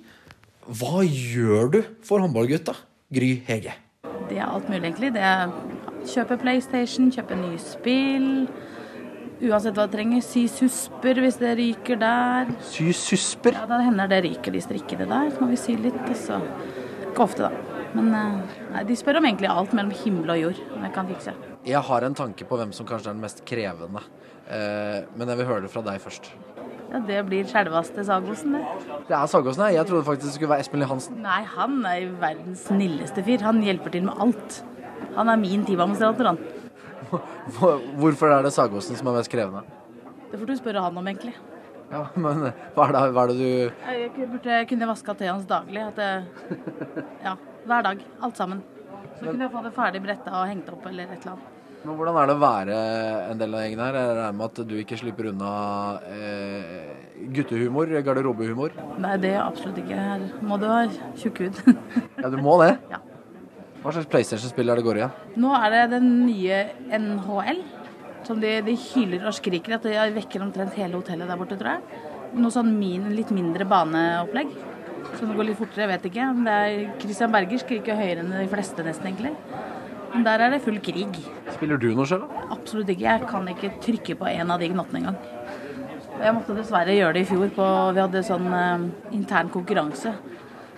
Hva 0.79 1.03
gjør 1.05 1.69
du 1.75 1.79
for 2.07 2.23
håndballgutta? 2.23 2.73
Gry 3.13 3.33
Hege. 3.47 3.75
Det 4.29 4.39
er 4.39 4.47
alt 4.47 4.69
mulig, 4.71 4.83
egentlig. 4.87 5.11
Det 5.15 5.21
er 5.23 5.51
kjøpe 6.09 6.37
PlayStation, 6.41 7.11
kjøpe 7.13 7.37
nye 7.37 7.59
spill. 7.61 8.29
Uansett 9.43 9.75
hva 9.75 9.85
du 9.89 9.95
trenger. 9.97 10.23
Sy 10.23 10.45
susper 10.51 11.19
hvis 11.23 11.37
det 11.41 11.53
ryker 11.59 11.99
der. 11.99 12.53
Sy 12.71 12.91
susper? 12.95 13.57
Ja, 13.57 13.65
Da 13.69 13.81
hender 13.83 14.09
det 14.11 14.21
ryker 14.27 14.55
de 14.55 14.61
strikkene 14.63 15.07
der. 15.09 15.31
Så 15.33 15.43
må 15.43 15.49
vi 15.51 15.59
sy 15.59 15.75
litt. 15.79 15.99
Og 16.07 16.15
så 16.19 16.39
Ikke 17.09 17.25
ofte, 17.27 17.49
da. 17.49 17.79
Men 17.93 18.07
eh, 18.17 18.53
nei, 18.73 18.83
de 18.89 18.95
spør 18.97 19.19
om 19.19 19.27
egentlig 19.29 19.51
alt 19.51 19.73
mellom 19.77 19.93
himmel 20.03 20.33
og 20.33 20.39
jord. 20.41 20.61
Om 20.73 20.87
jeg 20.87 20.93
kan 20.95 21.11
fikse. 21.11 21.35
Jeg 21.67 21.83
har 21.89 22.07
en 22.07 22.15
tanke 22.17 22.47
på 22.49 22.57
hvem 22.59 22.71
som 22.75 22.87
kanskje 22.89 23.11
er 23.11 23.13
den 23.13 23.21
mest 23.23 23.43
krevende. 23.47 24.01
Eh, 24.49 25.03
men 25.15 25.29
jeg 25.29 25.39
vil 25.41 25.49
høre 25.51 25.65
det 25.67 25.71
fra 25.73 25.83
deg 25.85 26.01
først. 26.01 26.31
Ja, 26.93 26.99
Det 27.07 27.19
blir 27.25 27.47
sjølveste 27.49 28.03
Sagosen, 28.05 28.53
det. 28.53 28.63
Det 29.09 29.15
er 29.17 29.25
Sagosen, 29.31 29.63
ja. 29.65 29.79
Jeg 29.81 29.89
trodde 29.89 30.05
faktisk 30.05 30.27
det 30.29 30.33
skulle 30.35 30.51
være 30.53 30.65
Espen 30.65 30.79
Lie 30.83 30.89
Hansen. 30.89 31.15
Nei, 31.23 31.39
han 31.55 31.79
er 31.89 32.11
verdens 32.21 32.67
snilleste 32.69 33.23
fyr. 33.25 33.41
Han 33.41 33.63
hjelper 33.65 33.95
til 33.95 34.05
med 34.05 34.19
alt. 34.21 34.59
Han 35.15 35.29
er 35.33 35.39
min 35.41 35.65
teamadministrator, 35.65 36.29
han. 36.33 36.37
Hvorfor 37.97 38.31
er 38.33 38.45
det 38.45 38.53
Sagosen 38.53 38.97
som 38.99 39.09
er 39.09 39.17
mest 39.17 39.31
krevende? 39.33 39.63
Det 40.31 40.39
får 40.39 40.49
du 40.49 40.55
spørre 40.57 40.81
han 40.85 40.97
om, 40.97 41.09
egentlig. 41.09 41.33
Ja, 41.93 42.05
men 42.17 42.47
hva 42.73 42.85
er 42.87 42.93
det, 42.95 43.01
hva 43.13 43.23
er 43.25 43.33
det 43.33 43.37
du 43.37 43.49
Jeg 43.93 44.29
burde 44.31 44.59
kunne 44.69 44.87
vaska 44.89 45.13
til 45.17 45.29
hans 45.29 45.49
daglig. 45.49 45.83
Det, 45.97 46.11
ja, 47.25 47.35
hver 47.69 47.89
dag. 47.89 48.05
Alt 48.21 48.37
sammen. 48.37 48.63
Så 49.19 49.25
kunne 49.27 49.45
jeg 49.45 49.53
få 49.53 49.65
det 49.65 49.73
ferdig 49.75 50.01
bretta 50.05 50.33
og 50.39 50.47
hengt 50.49 50.69
opp 50.73 50.85
eller 50.89 51.09
et 51.09 51.19
eller 51.21 51.35
annet. 51.35 51.52
Men 51.83 51.97
Hvordan 51.99 52.15
er 52.15 52.29
det 52.29 52.35
å 52.37 52.39
være 52.39 52.75
en 53.33 53.39
del 53.41 53.55
av 53.57 53.63
gjengen 53.65 53.81
her? 53.83 53.95
Jeg 53.99 54.11
regner 54.15 54.35
med 54.39 54.45
at 54.45 54.59
du 54.69 54.75
ikke 54.79 54.97
slipper 55.01 55.27
unna 55.33 55.49
eh, 56.07 56.93
guttehumor, 57.35 57.91
garderobehumor? 58.05 58.77
Nei, 59.03 59.17
det 59.19 59.33
er 59.33 59.41
absolutt 59.43 59.81
ikke. 59.81 59.97
Her 59.99 60.23
må 60.47 60.59
du 60.61 60.67
ha 60.71 60.85
tjukk 61.19 61.43
hud. 61.43 61.59
Ja, 62.23 62.29
du 62.31 62.37
må 62.39 62.55
det? 62.61 62.77
Ja. 62.87 63.01
Hva 63.83 63.91
slags 63.91 64.07
PlayStation-spill 64.07 64.71
er 64.71 64.79
det 64.79 64.85
går 64.85 65.01
i? 65.01 65.03
Ja? 65.03 65.09
Nå 65.43 65.51
er 65.57 65.73
det 65.73 65.81
den 65.97 66.07
nye 66.23 66.61
NHL, 66.87 67.59
som 68.23 68.39
de, 68.39 68.53
de 68.63 68.77
hyler 68.79 69.27
og 69.27 69.35
skriker 69.35 69.75
at 69.75 69.83
de 69.83 69.97
vekker 70.15 70.45
omtrent 70.45 70.77
hele 70.79 70.95
hotellet 70.95 71.27
der 71.27 71.41
borte, 71.41 71.59
tror 71.59 71.73
jeg. 71.75 72.03
Noe 72.39 72.55
sånn 72.55 72.71
min, 72.77 73.11
litt 73.11 73.33
mindre 73.35 73.67
baneopplegg. 73.67 74.55
Så 75.17 75.27
det 75.27 75.35
går 75.35 75.49
litt 75.49 75.59
fortere, 75.59 75.83
jeg 75.83 75.91
vet 75.97 76.07
ikke. 76.13 76.31
Men 76.31 76.47
det 76.47 76.55
er 76.55 76.99
Christian 77.03 77.35
Berger 77.35 77.59
skriker 77.59 77.99
høyere 77.99 78.23
enn 78.23 78.31
de 78.31 78.47
fleste, 78.55 78.87
nesten, 78.87 79.11
egentlig. 79.11 79.35
Der 80.13 80.43
er 80.45 80.51
det 80.53 80.61
full 80.61 80.77
krig. 80.83 81.15
Spiller 81.55 81.79
du 81.81 81.89
noe 81.97 82.05
selv? 82.07 82.27
da? 82.29 82.43
Absolutt 82.53 82.91
ikke. 82.93 83.07
Jeg 83.07 83.25
kan 83.29 83.47
ikke 83.49 83.71
trykke 83.81 84.15
på 84.19 84.27
en 84.29 84.51
av 84.53 84.61
de 84.61 84.69
knottene 84.69 85.01
engang. 85.01 85.17
Jeg 86.23 86.35
måtte 86.37 86.55
dessverre 86.55 86.93
gjøre 86.95 87.15
det 87.17 87.23
i 87.25 87.29
fjor. 87.31 87.49
På, 87.55 87.65
vi 87.95 88.03
hadde 88.03 88.21
sånn 88.27 88.45
eh, 88.53 88.85
intern 89.17 89.49
konkurranse 89.53 90.13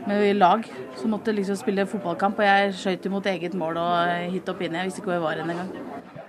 med 0.07 0.37
lag. 0.39 0.63
Så 0.95 1.09
måtte 1.11 1.33
liksom 1.35 1.57
spille 1.59 1.85
fotballkamp, 1.89 2.39
og 2.39 2.47
jeg 2.47 2.71
skøyt 2.79 3.09
imot 3.09 3.27
eget 3.33 3.57
mål 3.59 3.81
og 3.81 4.13
eh, 4.13 4.29
hit 4.37 4.47
opp 4.53 4.63
inn. 4.63 4.77
Jeg 4.79 4.87
visste 4.89 5.03
ikke 5.03 5.11
hvor 5.11 5.19
jeg 5.19 5.25
var 5.27 5.43
engang. 5.43 5.75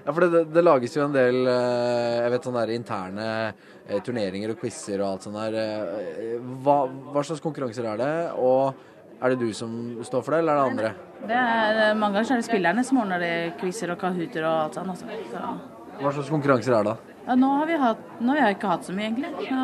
Ja, 0.06 0.12
for 0.14 0.22
det, 0.26 0.42
det 0.54 0.62
lages 0.66 0.98
jo 0.98 1.06
en 1.06 1.14
del 1.14 1.40
eh, 1.50 2.18
jeg 2.25 2.34
vet 2.34 2.44
sånne 2.50 2.66
der 2.66 2.75
interne 2.76 3.30
eh, 3.46 4.02
turneringer 4.06 4.52
og 4.56 4.60
quizer 4.60 5.00
og 5.02 5.14
alt 5.14 5.28
sånt 5.28 5.38
der. 5.38 5.56
Eh, 5.62 6.36
Hva, 6.66 6.80
hva 7.14 7.25
slags 7.26 7.42
konkurranser 7.44 7.86
er 7.94 8.02
det? 8.02 8.12
Og 8.42 8.75
er 9.23 9.32
det 9.32 9.38
du 9.40 9.52
som 9.56 9.73
står 10.04 10.23
for 10.25 10.35
det, 10.37 10.42
eller 10.44 10.52
er 10.52 10.61
det 10.61 10.70
andre? 10.70 10.92
Det 11.26 11.37
er, 11.40 11.94
mange 11.99 12.18
ganger 12.18 12.37
er 12.37 12.42
det 12.42 12.46
spillerne 12.46 12.85
som 12.85 13.00
ordner 13.02 13.23
det 13.23 13.35
quizer 13.61 13.92
og 13.94 14.00
kahooter 14.00 14.44
og 14.44 14.56
alt 14.66 14.76
sånt. 14.76 15.04
Så, 15.32 15.52
Hva 16.00 16.12
slags 16.12 16.32
konkurranser 16.32 16.76
er 16.76 16.90
det? 16.90 16.96
ja, 17.26 17.35
nå 17.35 17.49
har 17.58 17.66
vi 17.66 17.76
hatt, 17.82 18.02
nå 18.23 18.35
har 18.37 18.44
jeg 18.44 18.56
ikke 18.58 18.68
hatt 18.70 18.85
så 18.87 18.92
mye, 18.94 19.08
egentlig. 19.08 19.30
Så, 19.49 19.62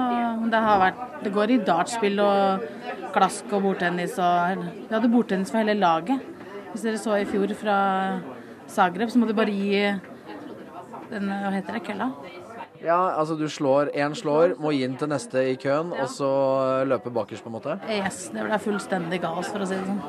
det, 0.50 0.62
har 0.66 0.80
vært, 0.82 1.02
det 1.23 1.32
går 1.37 1.52
i 1.54 1.59
dartspill 1.68 2.23
og 2.25 2.64
klask 3.14 3.52
og 3.52 3.62
bordtennis 3.68 4.16
og 4.18 4.64
Vi 4.64 4.94
hadde 4.94 5.12
bordtennis 5.12 5.52
for 5.52 5.62
hele 5.62 5.76
laget. 5.78 6.25
Hvis 6.73 6.87
dere 6.88 6.99
så 6.99 7.18
i 7.21 7.28
fjor 7.28 7.52
fra 7.61 7.76
Zagreb, 8.73 9.12
så 9.12 9.21
må 9.21 9.28
du 9.28 9.35
bare 9.37 9.52
gi 9.52 9.85
den, 11.12 11.28
hva 11.28 11.52
heter 11.52 11.76
det, 11.76 11.85
kølla? 11.87 12.09
Ja, 12.83 12.99
altså 13.15 13.37
du 13.39 13.45
slår, 13.47 13.93
én 13.95 14.15
slår, 14.19 14.57
må 14.59 14.73
gi 14.75 14.83
den 14.83 14.97
til 14.99 15.11
neste 15.12 15.45
i 15.53 15.55
køen, 15.61 15.93
og 15.95 16.09
så 16.11 16.31
løpe 16.89 17.12
bakerst, 17.15 17.45
på 17.45 17.51
en 17.53 17.55
måte? 17.55 17.77
Yes, 17.87 18.25
det 18.35 18.43
ble 18.43 18.59
fullstendig 18.65 19.21
kaos, 19.23 19.51
for 19.55 19.62
å 19.62 19.69
si 19.71 19.79
det 19.79 19.87
sånn. 19.87 20.01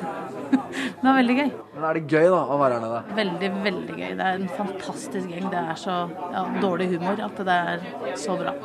det 1.02 1.04
var 1.04 1.18
veldig 1.18 1.36
gøy. 1.36 1.50
Men 1.74 1.84
er 1.90 1.98
det 1.98 2.04
gøy 2.08 2.30
da, 2.32 2.38
å 2.40 2.56
være 2.62 2.78
her 2.78 2.86
nede? 2.86 3.02
Veldig, 3.18 3.50
veldig 3.66 3.98
gøy. 3.98 4.14
Det 4.16 4.30
er 4.30 4.38
en 4.38 4.48
fantastisk 4.56 5.34
gjeng. 5.34 5.50
Det 5.52 5.60
er 5.60 5.82
så 5.82 5.98
ja, 6.08 6.46
dårlig 6.64 6.88
humor 6.94 7.20
at 7.26 7.44
det 7.50 7.58
er 7.74 8.16
så 8.20 8.38
bra. 8.40 8.56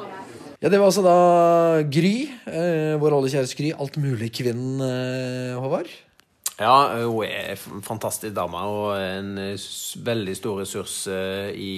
Ja, 0.61 0.71
Det 0.71 0.79
var 0.79 0.87
altså 0.87 1.03
da 1.03 1.19
Gry, 1.91 2.15
eh, 2.47 2.95
vår 3.01 3.17
aller 3.17 3.33
kjære 3.35 3.57
Gry, 3.59 3.73
altmuligkvinnen, 3.75 4.79
eh, 4.85 5.59
Håvard. 5.59 5.91
Ja, 6.55 7.03
hun 7.03 7.25
er 7.27 7.51
en 7.51 7.83
fantastisk 7.83 8.31
dame 8.31 8.61
og 8.63 8.95
en 8.95 9.35
veldig 10.07 10.35
stor 10.39 10.61
ressurs 10.63 11.01
eh, 11.11 11.51
i, 11.51 11.75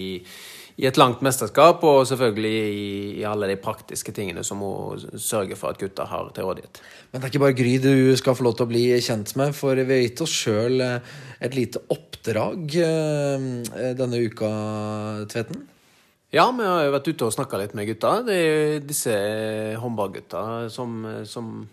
i 0.78 0.86
et 0.86 0.98
langt 1.00 1.24
mesterskap, 1.26 1.82
og 1.90 2.04
selvfølgelig 2.06 2.58
i, 2.70 2.90
i 3.18 3.24
alle 3.26 3.50
de 3.50 3.58
praktiske 3.58 4.14
tingene 4.14 4.44
som 4.46 4.62
hun 4.62 5.02
sørger 5.18 5.58
for 5.58 5.74
at 5.74 5.80
gutta 5.82 6.06
har 6.06 6.30
til 6.36 6.46
rådighet. 6.46 6.82
Men 7.12 7.22
det 7.22 7.26
er 7.26 7.34
ikke 7.34 7.46
bare 7.48 7.58
Gry 7.58 7.72
du 7.82 8.18
skal 8.20 8.38
få 8.38 8.46
lov 8.46 8.58
til 8.60 8.68
å 8.68 8.70
bli 8.70 8.84
kjent 9.02 9.34
med, 9.40 9.56
for 9.58 9.80
vi 9.80 9.96
har 9.96 10.04
gitt 10.06 10.22
oss 10.26 10.36
sjøl 10.44 10.84
et 10.86 11.58
lite 11.58 11.82
oppdrag 11.94 12.78
eh, 12.84 13.50
denne 13.98 14.22
uka, 14.28 14.52
Tveten. 15.34 15.66
Ja, 16.36 16.46
vi 16.52 16.66
har 16.68 16.84
jo 16.84 16.94
vært 16.94 17.08
ute 17.08 17.26
og 17.26 17.34
snakka 17.34 17.58
litt 17.62 17.74
med 17.78 17.88
gutta. 17.88 18.18
Det 18.28 18.36
er 18.36 18.82
disse 18.84 19.14
håndballgutta 19.80 20.42
som, 20.70 21.00
som 21.24 21.64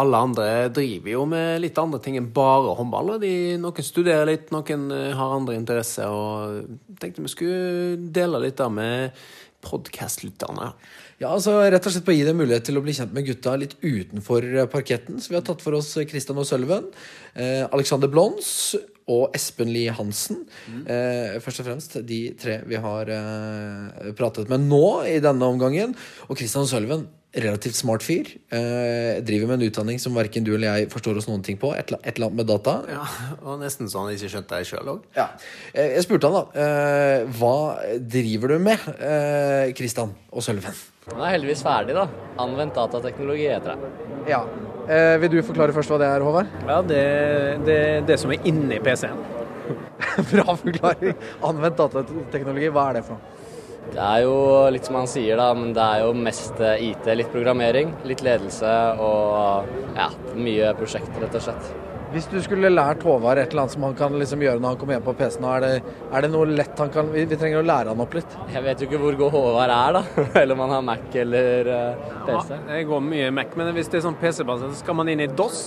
alle 0.00 0.22
andre 0.24 0.48
driver 0.72 1.12
jo 1.12 1.22
med 1.28 1.60
litt 1.60 1.78
andre 1.80 2.00
ting 2.00 2.16
enn 2.16 2.30
bare 2.32 2.72
håndball. 2.78 3.16
De, 3.20 3.32
noen 3.60 3.84
studerer 3.84 4.30
litt, 4.30 4.52
noen 4.54 4.88
eh, 4.94 5.12
har 5.18 5.36
andre 5.36 5.58
interesser. 5.58 6.08
og 6.08 6.96
tenkte 7.02 7.24
vi 7.24 7.32
skulle 7.32 8.12
dele 8.14 8.40
litt 8.46 8.60
da 8.60 8.70
med 8.72 9.18
podkastlytterne. 9.62 10.72
Ja, 11.20 11.30
altså 11.30 11.54
Rett 11.60 11.84
og 11.86 11.94
slett 11.94 12.06
på 12.06 12.10
å 12.10 12.16
gi 12.16 12.24
dem 12.26 12.40
mulighet 12.40 12.64
til 12.66 12.80
å 12.80 12.82
bli 12.82 12.94
kjent 12.96 13.12
med 13.14 13.28
gutta 13.28 13.52
litt 13.60 13.76
utenfor 13.78 14.46
parketten. 14.72 15.20
Så 15.22 15.30
vi 15.30 15.38
har 15.38 15.44
tatt 15.46 15.62
for 15.62 15.76
oss 15.78 15.92
Christian 16.10 16.40
O'Sullivan, 16.40 16.88
eh, 17.36 17.62
Alexander 17.68 18.10
Blons 18.10 18.74
og 19.12 19.36
Espen 19.36 19.70
Lie 19.74 19.92
Hansen. 19.94 20.44
Eh, 20.86 21.38
først 21.42 21.62
og 21.62 21.68
fremst 21.68 21.96
de 22.08 22.20
tre 22.38 22.60
vi 22.66 22.80
har 22.80 23.12
eh, 23.12 24.12
pratet 24.18 24.50
med 24.50 24.66
nå 24.66 24.86
i 25.06 25.18
denne 25.22 25.46
omgangen. 25.46 25.94
Og 26.28 26.38
Christian 26.38 26.66
Sølven, 26.66 27.06
relativt 27.32 27.76
smart 27.78 28.04
fyr. 28.04 28.28
Eh, 28.52 29.22
driver 29.24 29.48
med 29.48 29.60
en 29.60 29.68
utdanning 29.70 30.00
som 30.00 30.14
verken 30.16 30.44
du 30.44 30.52
eller 30.54 30.82
jeg 30.82 30.90
forstår 30.92 31.20
oss 31.20 31.28
noen 31.30 31.44
ting 31.44 31.56
på. 31.60 31.72
Et, 31.76 31.92
et 32.02 32.12
eller 32.14 32.28
annet 32.28 32.40
med 32.42 32.50
data. 32.50 32.74
Ja, 32.92 33.06
og 33.40 33.62
nesten 33.62 33.88
så 33.88 34.04
han 34.04 34.12
ikke 34.12 34.30
skjønte 34.34 34.58
det 34.60 34.68
sjøl 34.68 34.90
òg. 34.94 35.06
Ja. 35.16 35.30
Eh, 35.72 35.94
jeg 35.96 36.04
spurte 36.06 36.28
han 36.28 36.36
da 36.36 36.64
eh, 36.64 37.32
Hva 37.38 37.54
driver 38.16 38.54
du 38.54 38.58
med, 38.68 38.84
eh, 38.98 39.72
Christian 39.78 40.12
og 40.30 40.44
Sølven? 40.44 40.76
Han 41.10 41.24
er 41.24 41.32
heldigvis 41.34 41.64
ferdig, 41.66 41.96
da. 41.98 42.06
Anvendt 42.42 42.76
datateknologi 42.78 43.48
heter 43.48 43.74
det. 43.74 43.92
Ja. 44.30 44.44
Eh, 44.86 45.16
vil 45.22 45.32
du 45.32 45.42
forklare 45.46 45.74
først 45.74 45.90
hva 45.90 45.98
det 46.02 46.10
er, 46.12 46.24
Håvard? 46.26 46.50
Ja, 46.68 46.80
det 46.86 47.02
er 47.02 48.04
det, 48.06 48.18
som 48.20 48.34
er 48.34 48.44
inni 48.46 48.78
PC-en. 48.82 49.24
Bra 50.32 50.54
forklaring. 50.58 51.16
Anvendt 51.48 51.80
datateknologi, 51.80 52.70
hva 52.74 52.90
er 52.90 53.00
det 53.00 53.06
for 53.08 53.16
noe? 53.16 53.38
Det 53.92 54.00
er 54.00 54.22
jo 54.24 54.34
litt 54.72 54.86
som 54.88 54.96
han 55.02 55.08
sier, 55.10 55.36
da, 55.36 55.50
men 55.58 55.72
det 55.76 55.82
er 55.84 56.04
jo 56.06 56.12
mest 56.16 56.60
eh, 56.64 56.78
IT. 56.92 57.08
Litt 57.18 57.32
programmering, 57.34 57.90
litt 58.08 58.22
ledelse 58.24 58.70
og 59.02 59.66
ja, 59.98 60.06
mye 60.38 60.70
prosjekter, 60.78 61.18
rett 61.26 61.34
og 61.40 61.44
slett. 61.48 61.72
Hvis 62.12 62.26
du 62.28 62.34
skulle 62.44 62.68
lært 62.68 63.00
Håvard 63.08 63.38
et 63.40 63.52
eller 63.54 63.62
annet 63.62 63.72
som 63.72 63.84
han 63.86 63.94
kan 63.96 64.12
liksom 64.20 64.42
gjøre 64.44 64.60
når 64.60 64.74
han 64.74 64.78
kommer 64.80 64.96
hjem 64.98 65.04
på 65.06 65.14
PC-en, 65.16 65.46
er, 65.48 65.62
det- 65.64 65.94
er 66.12 66.24
det 66.26 66.28
noe 66.34 66.44
lett 66.50 66.78
han 66.82 66.90
kan 66.92 67.08
vi, 67.12 67.22
vi 67.24 67.38
trenger 67.40 67.62
å 67.62 67.64
lære 67.64 67.88
han 67.94 68.02
opp 68.04 68.16
litt. 68.18 68.34
Jeg 68.52 68.62
vet 68.66 68.80
jo 68.84 68.88
ikke 68.90 69.00
hvor 69.00 69.16
god 69.22 69.32
Håvard 69.32 69.72
er, 69.76 69.96
da. 69.96 70.02
Eller 70.42 70.52
om 70.56 70.60
han 70.66 70.74
har 70.76 70.82
Mac 70.90 71.16
eller 71.22 71.70
uh, 71.72 72.10
PC. 72.28 72.52
Ja, 72.52 72.60
jeg 72.76 72.88
går 72.92 73.00
mye 73.06 73.30
Mac, 73.32 73.56
men 73.56 73.72
hvis 73.76 73.88
det 73.92 74.00
er 74.02 74.04
sånn 74.08 74.18
PC-basert, 74.20 74.74
så 74.76 74.82
skal 74.84 74.98
man 75.00 75.08
inn 75.12 75.24
i 75.24 75.28
DOS. 75.40 75.62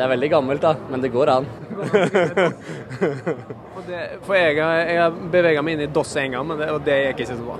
Det 0.00 0.04
er 0.06 0.12
veldig 0.14 0.28
gammelt, 0.32 0.62
da, 0.64 0.70
men 0.88 1.02
det 1.04 1.10
går 1.12 1.28
an. 1.28 1.46
For, 3.00 3.82
det, 3.86 3.98
for 4.24 4.34
jeg, 4.36 4.54
har- 4.60 4.88
jeg 4.88 5.12
beveget 5.32 5.64
meg 5.66 5.76
inn 5.76 5.82
i 5.84 5.88
DOS 5.92 6.14
en 6.22 6.34
gang, 6.38 6.46
men 6.48 6.56
det, 6.60 6.68
og 6.72 6.80
det 6.86 6.96
gikk 7.02 7.20
ikke 7.20 7.36
så 7.36 7.44
bra. 7.44 7.56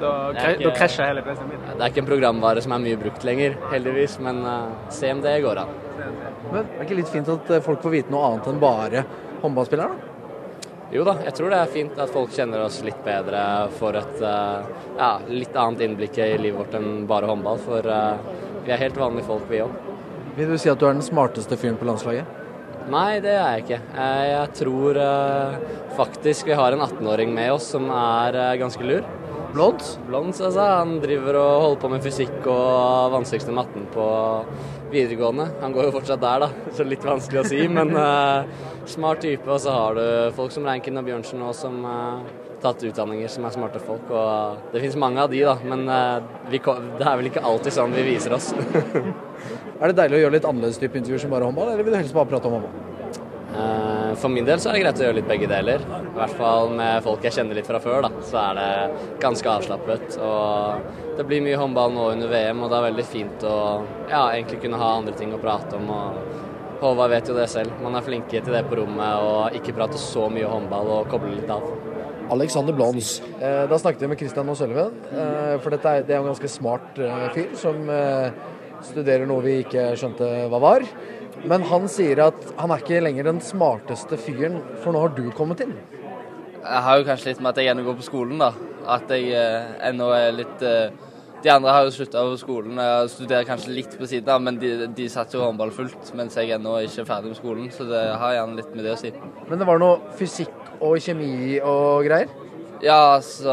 Da, 0.00 0.10
er 0.34 0.58
da 0.60 0.72
krasja 0.76 1.06
hele 1.08 1.22
PC-en 1.24 1.48
min. 1.52 1.62
Det 1.68 1.76
er 1.78 1.92
ikke 1.92 2.02
en 2.02 2.08
programvare 2.10 2.62
som 2.64 2.74
er 2.76 2.82
mye 2.82 2.98
brukt 3.00 3.22
lenger, 3.26 3.54
heldigvis, 3.70 4.18
men 4.26 4.42
uh, 4.44 4.74
se 4.92 5.12
om 5.14 5.22
det 5.24 5.36
går 5.46 5.62
an. 5.62 5.70
Men 6.50 6.58
er 6.60 6.68
det 6.74 6.84
ikke 6.88 6.98
litt 7.00 7.10
fint 7.14 7.30
at 7.32 7.50
eh, 7.56 7.62
folk 7.64 7.80
får 7.86 7.94
vite 7.96 8.12
noe 8.14 8.26
annet 8.32 8.50
enn 8.50 8.60
bare 8.62 9.02
håndballspillere? 9.42 9.94
da? 9.94 10.12
Jo 10.94 11.02
da, 11.06 11.16
jeg 11.26 11.34
tror 11.38 11.50
det 11.54 11.58
er 11.62 11.72
fint 11.78 11.98
at 12.02 12.12
folk 12.14 12.34
kjenner 12.34 12.62
oss 12.66 12.76
litt 12.86 12.98
bedre, 13.06 13.40
får 13.78 13.98
et 14.02 14.20
eh, 14.26 14.70
ja, 15.00 15.10
litt 15.32 15.56
annet 15.58 15.86
innblikk 15.88 16.18
i 16.22 16.32
livet 16.38 16.60
vårt 16.64 16.76
enn 16.78 17.06
bare 17.10 17.30
håndball. 17.30 17.62
For 17.62 17.88
vi 18.66 18.74
er 18.74 18.82
helt 18.84 18.98
vanlige 19.00 19.30
folk, 19.30 19.46
vi 19.50 19.62
òg. 19.64 19.74
Vil 20.36 20.50
du 20.52 20.58
si 20.60 20.68
at 20.68 20.80
du 20.80 20.84
er 20.84 20.92
den 20.92 21.04
smarteste 21.04 21.56
fyren 21.56 21.78
på 21.80 21.86
landslaget? 21.88 22.28
Nei, 22.92 23.18
det 23.24 23.32
er 23.32 23.46
jeg 23.56 23.62
ikke. 23.64 23.78
Eh, 23.98 24.24
Jeg 24.30 24.50
tror 24.60 24.98
eh, 25.02 25.54
faktisk 25.96 26.46
vi 26.50 26.58
har 26.58 26.76
en 26.76 26.84
18-åring 26.84 27.32
med 27.34 27.54
oss 27.54 27.70
som 27.72 27.88
er 27.90 28.36
eh, 28.36 28.58
ganske 28.60 28.84
lur. 28.84 29.06
Blond? 29.56 29.80
Blonds, 30.06 30.42
altså. 30.44 30.60
Han 30.82 30.98
driver 31.00 31.38
og 31.40 31.62
holder 31.62 31.80
på 31.80 31.90
med 31.94 32.04
fysikk 32.04 32.46
og 32.52 33.14
vanskeligste 33.14 33.54
matten 33.56 33.88
på 33.94 34.06
videregående. 34.92 35.48
Han 35.62 35.72
går 35.72 35.88
jo 35.88 35.94
fortsatt 35.96 36.20
der, 36.20 36.44
da, 36.44 36.72
så 36.76 36.84
litt 36.84 37.06
vanskelig 37.06 37.40
å 37.40 37.46
si. 37.48 37.62
Men 37.78 37.96
uh, 37.96 38.44
smart 38.92 39.24
type. 39.24 39.48
Og 39.48 39.62
så 39.64 39.72
har 39.72 39.96
du 39.96 40.04
folk 40.36 40.52
som 40.52 40.68
Reinkin 40.68 41.00
og 41.00 41.08
Bjørnsen 41.08 41.40
nå 41.40 41.54
som 41.56 41.80
har 41.88 42.26
tatt 42.60 42.84
utdanninger 42.84 43.32
som 43.32 43.48
er 43.48 43.56
smarte 43.56 43.80
folk. 43.82 44.12
Og 44.12 44.68
det 44.74 44.84
finnes 44.84 45.00
mange 45.00 45.24
av 45.24 45.32
de, 45.32 45.40
da. 45.48 45.56
Men 45.64 45.88
uh, 45.88 46.20
vi, 46.52 46.60
det 46.60 47.08
er 47.08 47.16
vel 47.22 47.32
ikke 47.32 47.46
alltid 47.48 47.78
sånn 47.80 47.96
vi 47.96 48.04
viser 48.12 48.36
oss. 48.36 48.52
Er 49.76 49.92
det 49.92 49.96
deilig 49.98 50.16
å 50.16 50.20
gjøre 50.24 50.36
litt 50.38 50.46
annerledes 50.48 50.78
type 50.80 50.96
intervjuer 50.96 51.20
som 51.20 51.32
bare 51.34 51.48
håndball, 51.48 51.72
eller 51.74 51.84
vil 51.84 51.92
du 51.92 51.98
helst 51.98 52.16
bare 52.16 52.30
prate 52.30 52.48
om 52.48 52.56
håndball? 52.56 52.84
Eh, 53.56 54.14
For 54.16 54.32
min 54.32 54.46
del 54.48 54.60
så 54.62 54.70
er 54.70 54.76
det 54.76 54.82
greit 54.84 55.00
å 55.00 55.04
gjøre 55.04 55.18
litt 55.18 55.28
begge 55.28 55.48
deler. 55.50 55.82
I 55.84 56.14
hvert 56.16 56.36
fall 56.38 56.70
med 56.78 57.04
folk 57.04 57.24
jeg 57.26 57.36
kjenner 57.36 57.58
litt 57.58 57.68
fra 57.68 57.80
før, 57.84 58.06
da. 58.06 58.24
Så 58.24 58.38
er 58.40 58.56
det 58.56 59.18
ganske 59.20 59.52
avslappet. 59.52 60.16
Og 60.24 61.18
det 61.18 61.26
blir 61.28 61.44
mye 61.44 61.60
håndball 61.60 61.92
nå 61.92 62.08
under 62.14 62.32
VM, 62.32 62.64
og 62.64 62.72
det 62.72 62.78
er 62.78 62.86
veldig 62.88 63.06
fint 63.10 63.44
å 63.48 63.56
ja, 64.08 64.22
egentlig 64.30 64.62
kunne 64.64 64.80
ha 64.80 64.94
andre 64.96 65.14
ting 65.18 65.34
å 65.36 65.42
prate 65.42 65.76
om. 65.76 65.92
Og 65.92 66.80
Håvard 66.80 67.12
vet 67.12 67.28
jo 67.28 67.36
det 67.36 67.46
selv. 67.52 67.76
Man 67.84 67.96
er 67.96 68.04
flinke 68.04 68.40
til 68.40 68.52
det 68.52 68.64
på 68.68 68.80
rommet 68.80 69.28
og 69.28 69.54
ikke 69.56 69.76
prate 69.76 70.00
så 70.00 70.26
mye 70.32 70.48
håndball 70.48 70.90
og 70.98 71.12
koble 71.12 71.36
litt 71.36 71.52
av. 71.52 71.64
Alexander 72.32 72.74
Blons. 72.74 73.20
Eh, 73.38 73.62
da 73.70 73.78
snakket 73.78 74.02
vi 74.02 74.10
med 74.10 74.18
Christian 74.20 74.48
og 74.50 74.56
Sølven, 74.58 74.96
eh, 75.12 75.56
for 75.62 75.70
dette 75.72 75.86
er, 75.92 76.02
det 76.02 76.16
er 76.16 76.24
en 76.24 76.32
ganske 76.32 76.50
smart 76.50 76.98
eh, 76.98 77.28
fyr 77.36 77.52
som 77.60 77.84
studerer 78.86 79.28
noe 79.28 79.44
vi 79.44 79.60
ikke 79.64 79.90
skjønte 79.98 80.28
hva 80.50 80.60
var. 80.62 80.86
Men 81.46 81.66
han 81.68 81.84
sier 81.90 82.22
at 82.24 82.38
han 82.58 82.72
er 82.72 82.82
ikke 82.82 83.02
lenger 83.04 83.28
den 83.28 83.42
smarteste 83.44 84.18
fyren, 84.18 84.58
for 84.82 84.94
nå 84.94 85.02
har 85.04 85.12
du 85.16 85.26
kommet 85.36 85.62
inn. 85.66 85.74
Jeg 86.66 86.82
har 86.82 86.98
jo 86.98 87.04
kanskje 87.06 87.30
litt 87.30 87.42
med 87.42 87.52
at 87.52 87.60
jeg 87.62 87.70
ennå 87.70 87.84
går 87.86 87.98
på 88.00 88.06
skolen, 88.06 88.40
da. 88.42 88.50
At 88.96 89.10
jeg 89.12 89.28
eh, 89.34 89.76
ennå 89.90 90.08
er 90.14 90.32
litt 90.34 90.64
eh, 90.66 90.94
De 91.44 91.50
andre 91.52 91.74
har 91.74 91.84
jo 91.86 91.92
slutta 91.94 92.24
på 92.26 92.38
skolen. 92.40 92.80
Jeg 92.80 93.10
studerer 93.12 93.46
kanskje 93.46 93.74
litt 93.76 93.92
på 93.98 94.08
siden 94.08 94.32
av, 94.32 94.40
men 94.42 94.56
de, 94.58 94.72
de 94.96 95.06
satser 95.12 95.38
jo 95.38 95.44
håndball 95.44 95.70
fullt, 95.74 96.10
mens 96.18 96.34
jeg 96.38 96.56
ennå 96.56 96.78
ikke 96.86 97.04
er 97.04 97.10
ferdig 97.10 97.30
med 97.30 97.38
skolen. 97.38 97.68
Så 97.70 97.86
det 97.86 98.02
har 98.22 98.34
gjerne 98.38 98.58
litt 98.58 98.72
med 98.74 98.88
det 98.88 98.96
å 98.96 98.98
si. 98.98 99.12
Men 99.46 99.60
det 99.60 99.68
var 99.68 99.82
noe 99.82 100.16
fysikk 100.18 100.56
og 100.80 100.96
kjemi 101.04 101.60
og 101.60 102.08
greier? 102.08 102.32
Ja, 102.82 103.14
altså 103.14 103.52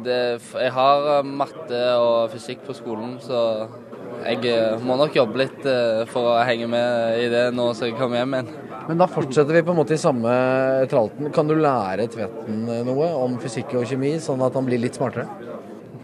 det, 0.00 0.40
Jeg 0.54 0.72
har 0.72 1.08
eh, 1.18 1.26
matte 1.26 1.80
og 2.00 2.30
fysikk 2.32 2.62
på 2.68 2.76
skolen, 2.76 3.16
så 3.20 3.40
jeg 4.26 4.50
eh, 4.52 4.82
må 4.84 4.96
nok 5.00 5.14
jobbe 5.16 5.40
litt 5.42 5.64
eh, 5.68 6.02
for 6.10 6.32
å 6.32 6.42
henge 6.46 6.68
med 6.70 7.22
i 7.22 7.28
det 7.32 7.44
nå 7.56 7.70
som 7.76 7.88
jeg 7.88 7.96
kommer 7.98 8.22
hjem 8.22 8.36
igjen. 8.38 8.52
Men 8.88 8.98
da 8.98 9.06
fortsetter 9.10 9.54
vi 9.54 9.62
på 9.62 9.74
en 9.74 9.78
måte 9.78 9.94
i 9.94 10.00
samme 10.00 10.32
tralten. 10.90 11.30
Kan 11.34 11.50
du 11.50 11.54
lære 11.58 12.08
Tvetten 12.10 12.64
noe 12.88 13.10
om 13.22 13.36
fysikk 13.42 13.76
og 13.78 13.86
kjemi, 13.86 14.16
sånn 14.22 14.42
at 14.42 14.56
han 14.58 14.66
blir 14.66 14.82
litt 14.82 14.98
smartere? 14.98 15.28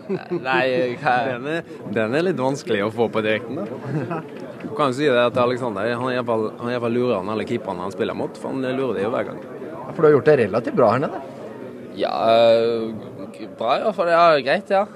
Nei, 0.08 0.96
Den 0.96 1.48
er, 1.52 1.64
den 1.92 2.14
er 2.16 2.22
litt 2.30 2.38
vanskelig 2.40 2.86
å 2.86 2.92
få 2.94 3.08
på 3.12 3.20
direkten. 3.24 3.58
da. 3.58 4.20
Du 4.62 4.70
kan 4.74 4.90
jo 4.92 4.96
si 4.96 5.08
det 5.08 5.20
at 5.20 5.36
Alexander 5.38 5.90
han 5.90 6.06
er 6.08 6.16
iallfall 6.16 6.48
han 6.58 6.70
er 6.70 6.72
i 6.72 6.76
hvert 6.78 6.86
fall 6.86 6.96
lurere 6.96 7.18
enn 7.20 7.32
alle 7.34 7.44
keeperne 7.48 7.84
han 7.84 7.92
spiller 7.94 8.16
mot. 8.16 8.38
For 8.40 8.54
han 8.54 8.64
lurer 8.64 8.96
det 8.96 9.04
jo 9.04 9.12
hver 9.12 9.28
gang. 9.28 9.42
For 9.92 10.00
du 10.00 10.08
har 10.08 10.14
gjort 10.16 10.30
det 10.30 10.38
relativt 10.44 10.78
bra 10.78 10.94
her 10.94 11.04
nede. 11.04 11.20
Ja, 11.98 12.14
eh, 12.30 13.44
bra 13.58 13.76
i 13.76 13.84
hvert 13.84 13.98
fall. 13.98 14.10
Ja, 14.14 14.24
greit, 14.46 14.72
ja. 14.72 14.86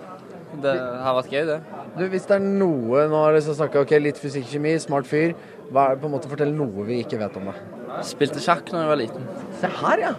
Det 0.62 0.74
har 0.78 1.16
vært 1.18 1.32
gøy, 1.32 1.44
det. 1.48 1.60
Du, 1.98 2.06
Hvis 2.08 2.24
det 2.28 2.38
er 2.38 2.44
noe 2.44 3.04
Nå 3.10 3.18
har 3.20 3.32
jeg 3.32 3.42
liksom 3.42 3.58
snakka 3.60 3.82
ok, 3.84 3.94
litt 4.00 4.20
fysikk-kjemi, 4.20 4.74
smart 4.80 5.08
fyr. 5.08 5.34
Hva 5.72 5.90
er, 5.92 6.00
på 6.00 6.08
en 6.08 6.14
måte 6.16 6.30
Fortell 6.30 6.52
noe 6.56 6.86
vi 6.88 7.02
ikke 7.04 7.20
vet 7.20 7.36
om 7.40 7.50
deg. 7.50 7.60
Spilte 8.08 8.40
sjakk 8.42 8.64
da 8.72 8.82
jeg 8.84 8.90
var 8.92 9.00
liten. 9.00 9.26
Se 9.60 9.68
her, 9.82 10.04
ja. 10.08 10.12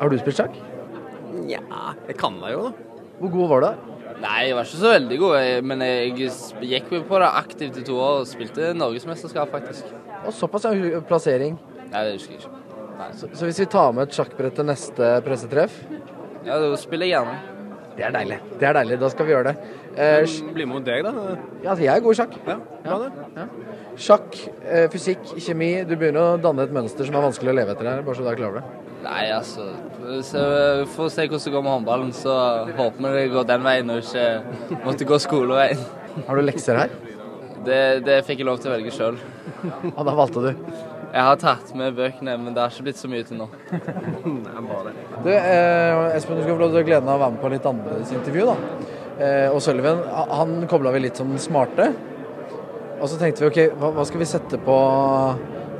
Har 0.00 0.08
du 0.12 0.16
spilt 0.20 0.40
sjakk? 0.40 0.56
Nja, 1.44 1.60
jeg 2.08 2.16
kan 2.20 2.40
da 2.40 2.52
jo, 2.52 2.70
da. 2.70 3.04
Hvor 3.20 3.32
god 3.36 3.52
var 3.52 3.64
du? 3.66 3.90
Nei, 4.20 4.38
jeg 4.48 4.56
var 4.56 4.66
ikke 4.68 4.80
så 4.82 4.92
veldig 4.92 5.18
god, 5.20 5.66
men 5.70 5.84
jeg 5.84 6.30
gikk 6.68 6.90
på 7.08 7.20
det 7.22 7.28
aktivt 7.40 7.78
i 7.80 7.84
to 7.86 7.96
år 8.00 8.22
og 8.22 8.28
spilte 8.28 8.72
norgesmesterskap, 8.76 9.52
faktisk. 9.52 9.92
Og 10.24 10.32
såpass 10.36 10.66
er 10.68 10.98
plassering. 11.08 11.56
Nei, 11.90 12.02
det 12.06 12.16
husker 12.16 12.36
jeg 12.36 12.42
ikke. 12.42 12.56
Nei. 13.00 13.08
Så, 13.16 13.30
så 13.32 13.48
hvis 13.48 13.60
vi 13.62 13.68
tar 13.72 13.94
med 13.96 14.08
et 14.08 14.16
sjakkbrett 14.16 14.58
til 14.58 14.66
neste 14.68 15.06
pressetreff 15.24 15.78
Ja, 16.44 16.58
da 16.60 16.68
spiller 16.80 17.08
jeg 17.08 17.14
gjerne. 17.16 17.38
Det 17.96 18.04
er 18.06 18.12
deilig. 18.14 18.36
Det 18.60 18.68
er 18.68 18.76
deilig, 18.76 18.98
Da 19.00 19.08
skal 19.12 19.28
vi 19.28 19.32
gjøre 19.34 19.52
det. 19.54 19.70
Eh, 19.96 20.22
Bli 20.54 20.64
med 20.66 20.74
mot 20.76 20.84
deg, 20.86 21.02
da. 21.04 21.12
ja, 21.64 21.70
altså, 21.72 21.82
jeg 21.84 21.92
er 21.96 22.04
god 22.04 22.14
i 22.14 22.18
sjakk. 22.20 22.36
Ja, 22.46 22.56
bra 22.84 22.98
det. 23.02 23.08
Ja. 23.36 23.46
Sjakk, 24.00 24.36
eh, 24.64 24.86
fysikk, 24.92 25.24
kjemi. 25.42 25.70
Du 25.88 25.96
begynner 25.96 26.20
å 26.36 26.40
danne 26.40 26.62
et 26.68 26.72
mønster 26.74 27.08
som 27.08 27.16
er 27.18 27.26
vanskelig 27.26 27.50
å 27.52 27.56
leve 27.58 27.74
etter 27.74 27.88
her, 27.90 28.02
bare 28.06 28.14
så 28.18 28.22
du 28.24 28.30
er 28.30 28.38
klar 28.38 28.52
over 28.52 28.60
det. 28.60 28.86
Nei, 29.00 29.30
altså 29.32 29.64
så 30.26 30.40
For 30.92 31.06
å 31.06 31.12
se 31.12 31.24
hvordan 31.24 31.40
det 31.44 31.52
går 31.54 31.62
med 31.64 31.72
håndballen, 31.72 32.12
så 32.12 32.34
håper 32.76 33.00
vi 33.00 33.12
det 33.16 33.32
går 33.32 33.46
den 33.48 33.64
veien 33.64 33.90
og 33.94 34.02
ikke 34.04 34.78
måtte 34.84 35.08
gå 35.08 35.18
skoleveien. 35.24 35.80
Har 36.26 36.36
du 36.36 36.42
lekser 36.44 36.76
her? 36.84 36.94
Det, 37.64 37.80
det 38.06 38.20
fikk 38.28 38.40
jeg 38.40 38.48
lov 38.48 38.60
til 38.60 38.70
å 38.70 38.76
velge 38.76 38.92
sjøl. 38.94 39.18
Og 39.96 40.00
da 40.06 40.14
valgte 40.16 40.44
du? 40.46 40.52
Jeg 41.10 41.26
har 41.26 41.36
tatt 41.42 41.72
med 41.74 41.96
bøkene, 41.98 42.36
men 42.38 42.54
det 42.54 42.62
har 42.62 42.70
ikke 42.70 42.86
blitt 42.86 43.00
så 43.00 43.08
mye 43.10 43.24
til 43.26 43.40
nå. 43.40 43.48
Du, 45.24 45.28
eh, 45.28 46.16
Espen, 46.16 46.38
du 46.38 46.44
skal 46.44 46.54
få 46.54 46.60
lov 46.62 46.70
til 46.72 46.80
å 46.80 46.86
glede 46.86 47.02
deg 47.04 47.10
av 47.10 47.18
å 47.18 47.22
være 47.24 47.34
med 47.34 47.42
på 47.42 47.50
litt 47.52 47.66
annerledes 47.68 48.12
intervju. 48.14 48.46
da. 48.46 48.99
Eh, 49.20 49.48
og 49.52 49.60
Sølven, 49.60 50.00
han 50.08 50.62
kobla 50.70 50.92
vi 50.94 51.04
litt 51.04 51.18
som 51.20 51.32
smarte. 51.40 51.90
Og 53.00 53.08
så 53.08 53.18
tenkte 53.20 53.44
vi 53.44 53.50
ok, 53.50 53.60
hva, 53.80 53.90
hva 53.96 54.04
skal 54.08 54.22
vi 54.22 54.28
sette 54.28 54.60
på 54.64 54.76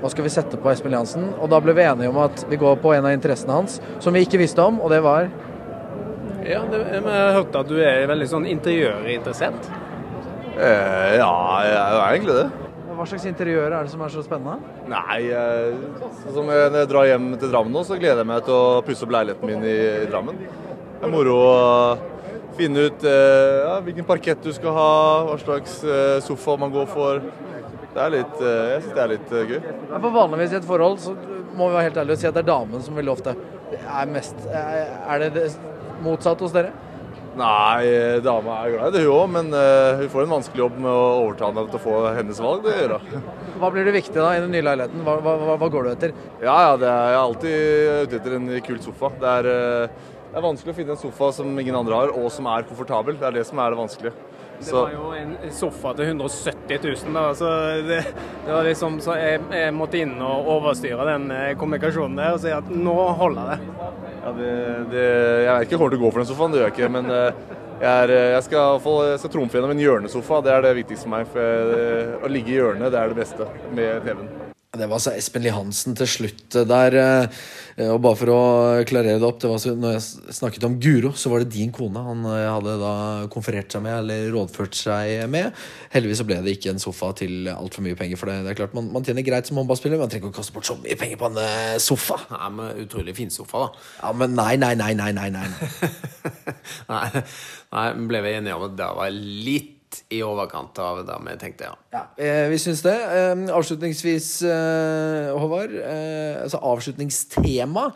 hva 0.01 0.09
skal 0.09 0.25
vi 0.25 0.33
sette 0.33 0.57
på 0.57 0.71
Espen 0.73 0.95
Jansen? 0.97 1.27
Og 1.37 1.51
da 1.53 1.59
ble 1.61 1.75
vi 1.77 1.85
enige 1.85 2.09
om 2.09 2.19
at 2.23 2.47
vi 2.49 2.57
går 2.61 2.79
på 2.81 2.95
en 2.97 3.05
av 3.05 3.13
interessene 3.13 3.53
hans, 3.53 3.77
som 4.01 4.17
vi 4.17 4.23
ikke 4.25 4.41
visste 4.41 4.65
om, 4.65 4.81
og 4.81 4.93
det 4.93 5.03
var 5.05 5.29
Ja, 6.41 6.63
det, 6.65 6.79
jeg 6.89 7.03
hørte 7.05 7.35
hørt 7.37 7.59
at 7.61 7.69
du 7.69 7.77
er 7.85 8.07
veldig 8.09 8.29
sånn 8.31 8.47
interiørinteressert. 8.49 9.69
Eh, 10.57 11.19
ja, 11.21 11.35
jeg 11.67 11.77
er 11.77 12.15
egentlig 12.15 12.39
det. 12.39 12.47
Hva 12.97 13.07
slags 13.09 13.27
interiør 13.29 13.69
er 13.69 13.85
det 13.85 13.93
som 13.93 14.01
er 14.05 14.13
så 14.13 14.25
spennende? 14.25 14.73
Nei, 14.89 15.19
eh, 15.37 16.09
sånn 16.23 16.35
som 16.39 16.49
jeg, 16.53 16.73
når 16.73 16.83
jeg 16.83 16.91
drar 16.95 17.11
hjem 17.11 17.29
til 17.37 17.53
Drammen 17.53 17.77
nå, 17.77 17.85
så 17.85 18.01
gleder 18.01 18.25
jeg 18.25 18.31
meg 18.33 18.49
til 18.49 18.57
å 18.57 18.81
pusse 18.89 19.05
opp 19.05 19.15
leiligheten 19.15 19.53
min 19.53 19.69
i, 19.69 19.77
i 20.01 20.09
Drammen. 20.09 20.41
Det 20.97 21.09
er 21.09 21.13
moro 21.13 21.37
å 21.45 21.61
finne 22.61 22.89
ut 22.91 23.07
eh, 23.09 23.61
ja, 23.65 23.79
hvilken 23.85 24.07
parkett 24.09 24.43
du 24.45 24.53
skal 24.57 24.77
ha, 24.77 24.91
hva 25.29 25.39
slags 25.41 25.81
eh, 25.85 26.19
sofa 26.25 26.59
man 26.61 26.75
går 26.75 26.91
for. 26.91 27.23
Det 27.91 28.03
er 28.05 28.13
litt, 28.15 28.37
eh, 28.43 28.61
jeg 28.75 28.85
syns 28.85 28.99
det 28.99 29.05
er 29.05 29.15
litt 29.15 29.33
gøy. 29.33 29.57
Ja, 29.63 29.97
For 29.97 30.13
vanligvis 30.15 30.55
i 30.55 30.61
et 30.61 30.69
forhold 30.69 31.01
så 31.03 31.17
må 31.57 31.71
vi 31.71 31.79
være 31.79 31.89
helt 31.89 32.05
ærlige 32.05 32.19
og 32.19 32.23
si 32.23 32.31
at 32.31 32.37
det 32.37 32.45
er 32.45 32.53
damen 32.53 32.85
som 32.85 33.01
vil 33.01 33.11
ofte. 33.13 33.35
Er, 33.81 34.07
mest, 34.11 34.39
er 34.51 35.25
det 35.25 35.35
det 35.37 35.49
motsatt 36.05 36.41
hos 36.43 36.55
dere? 36.55 36.73
Nei, 37.39 37.87
dama 38.25 38.57
er 38.65 38.73
glad 38.75 38.89
i 38.91 38.95
det, 38.97 39.03
hun 39.07 39.15
òg, 39.15 39.29
men 39.31 39.53
uh, 39.55 40.01
hun 40.01 40.09
får 40.11 40.25
en 40.25 40.33
vanskelig 40.33 40.65
jobb 40.65 40.81
med 40.83 40.91
å 40.91 41.05
overtale 41.21 41.55
henne 41.55 41.71
til 41.71 41.79
å 41.79 41.83
få 41.85 41.99
hennes 42.17 42.41
valg. 42.43 42.65
Det 42.67 42.75
gjør 42.75 42.95
hun. 42.97 43.29
Hva 43.61 43.71
blir 43.71 43.87
det 43.87 43.95
viktig 43.95 44.17
da 44.17 44.33
i 44.35 44.41
den 44.43 44.51
nye 44.51 44.65
leiligheten? 44.67 45.05
Hva, 45.07 45.15
hva, 45.23 45.35
hva, 45.53 45.69
går 45.71 45.87
du 45.87 45.91
etter? 45.93 46.15
Ja, 46.43 46.57
ja, 46.67 46.73
det 46.81 46.89
er, 46.91 47.05
jeg 47.07 47.15
er 47.15 47.21
alltid 47.21 47.55
ute 48.03 48.19
etter 48.19 48.37
en 48.41 48.51
kul 48.67 48.81
sofa. 48.83 49.13
Det 49.23 49.37
er, 49.37 49.51
eh, 49.53 50.11
det 50.31 50.39
er 50.39 50.45
vanskelig 50.45 50.71
å 50.71 50.77
finne 50.77 50.95
en 50.95 51.01
sofa 51.01 51.33
som 51.35 51.57
ingen 51.59 51.75
andre 51.75 51.97
har, 51.97 52.13
og 52.15 52.31
som 52.31 52.47
er 52.47 52.67
komfortabel. 52.69 53.17
Det 53.19 53.27
er 53.27 53.41
det 53.41 53.49
som 53.49 53.59
er 53.59 53.73
det 53.73 53.79
vanskelige. 53.81 54.13
Det 54.61 54.75
var 54.77 54.91
jo 54.93 55.09
en 55.17 55.33
sofa 55.57 55.95
til 55.97 56.11
170 56.13 56.83
000, 56.85 57.15
da, 57.17 57.23
så 57.35 57.49
det, 57.89 58.01
det 58.45 58.53
var 58.53 58.67
liksom 58.69 58.99
så 59.01 59.15
jeg, 59.17 59.41
jeg 59.57 59.73
måtte 59.73 60.03
inn 60.03 60.13
og 60.21 60.51
overstyre 60.55 61.07
den 61.09 61.31
eh, 61.33 61.55
kommunikasjonen 61.59 62.21
der 62.21 62.37
og 62.37 62.43
si 62.43 62.53
at 62.53 62.69
nå 62.69 62.97
holder 63.23 63.55
det. 63.55 63.87
Ja, 64.21 64.35
det, 64.37 64.51
det, 64.93 65.07
jeg 65.47 65.55
vet 65.55 65.65
ikke 65.65 65.81
om 65.81 65.81
jeg 65.81 65.81
kommer 65.81 65.95
til 65.97 66.01
å 66.01 66.05
gå 66.05 66.13
for 66.13 66.23
den 66.23 66.31
sofaen, 66.31 66.53
det 66.53 66.61
gjør 66.61 66.69
jeg 66.69 66.77
ikke. 66.77 66.93
Men 66.99 67.11
eh, 67.17 67.41
jeg, 67.81 67.89
er, 67.95 68.15
eh, 68.19 68.29
jeg 68.37 68.47
skal, 68.51 68.87
jeg 69.09 69.25
skal 69.25 69.35
trumfe 69.35 69.59
gjennom 69.59 69.75
en 69.75 69.83
hjørnesofa. 69.87 70.45
Det 70.45 70.55
er 70.55 70.69
det 70.69 70.77
viktigste 70.83 71.09
for 71.09 71.17
meg. 71.17 71.35
For 71.35 72.21
å 72.21 72.33
ligge 72.37 72.55
i 72.55 72.61
hjørnet, 72.61 72.93
det 72.93 73.01
er 73.01 73.15
det 73.15 73.21
beste 73.25 73.51
med 73.73 74.07
TV-en. 74.07 74.40
Det 74.71 74.87
var 74.87 75.01
altså 75.01 75.11
Espen 75.19 75.43
Lie 75.43 75.51
Hansen 75.51 75.97
til 75.99 76.07
slutt 76.07 76.55
der. 76.71 76.95
eh, 76.95 77.89
Og 77.91 77.97
bare 78.05 78.15
for 78.21 78.31
å 78.31 78.43
klarere 78.87 79.19
det 79.19 79.27
opp, 79.27 79.41
det 79.43 79.49
var 79.51 79.59
så, 79.59 79.73
når 79.75 79.97
jeg 79.97 80.35
snakket 80.37 80.67
om 80.69 80.77
Guro, 80.79 81.11
så 81.19 81.33
var 81.33 81.43
det 81.43 81.51
din 81.57 81.73
kone 81.75 81.99
han 82.07 82.23
eh, 82.29 82.45
hadde 82.47 82.77
da 82.79 82.93
konferert 83.35 83.75
seg 83.75 83.83
med, 83.83 83.97
eller 84.05 84.29
rådført 84.31 84.79
seg 84.79 85.25
med. 85.33 85.59
Heldigvis 85.91 86.21
så 86.23 86.27
ble 86.29 86.39
det 86.45 86.55
ikke 86.55 86.71
en 86.71 86.79
sofa 86.83 87.11
til 87.19 87.51
altfor 87.51 87.83
mye 87.83 87.99
penger, 87.99 88.21
for 88.21 88.31
det, 88.31 88.37
det 88.47 88.53
er 88.53 88.61
klart 88.61 88.77
man, 88.79 88.93
man 88.95 89.03
tjener 89.09 89.27
greit 89.27 89.51
som 89.51 89.59
håndballspiller, 89.59 89.99
men 89.99 90.07
man 90.07 90.13
trenger 90.15 90.29
ikke 90.31 90.37
å 90.37 90.39
kaste 90.39 90.55
bort 90.55 90.71
så 90.71 90.79
mye 90.79 91.01
penger 91.03 91.19
på 91.25 91.33
en 91.33 91.43
eh, 91.43 91.75
sofa. 91.83 92.21
Nei, 92.37 92.53
men 92.61 92.85
Utrolig 92.87 93.17
fin 93.19 93.35
sofa, 93.35 93.67
da. 93.67 93.85
Ja, 94.05 94.15
men 94.23 94.39
nei, 94.39 94.55
nei, 94.61 94.77
nei, 94.79 94.93
nei, 94.95 95.11
nei, 95.19 95.29
nei. 95.35 95.51
Nei, 96.95 97.05
nei 97.75 97.89
ble 98.15 98.23
vi 98.29 98.37
enige 98.39 98.55
om 98.61 98.69
at 98.71 98.79
det 98.79 98.93
var 99.03 99.19
litt 99.19 99.75
i 100.13 100.21
overkant 100.25 100.79
av 100.83 101.03
det 101.07 101.17
vi 101.27 101.35
tenkte, 101.41 101.71
ja. 101.71 102.03
Eh, 102.19 102.47
vi 102.51 102.59
syns 102.61 102.83
det. 102.85 102.95
Eh, 102.95 103.43
avslutningsvis, 103.55 104.31
eh, 104.43 105.31
Håvard, 105.39 105.75
eh, 105.75 106.43
altså 106.45 106.63
avslutningstema, 106.73 107.91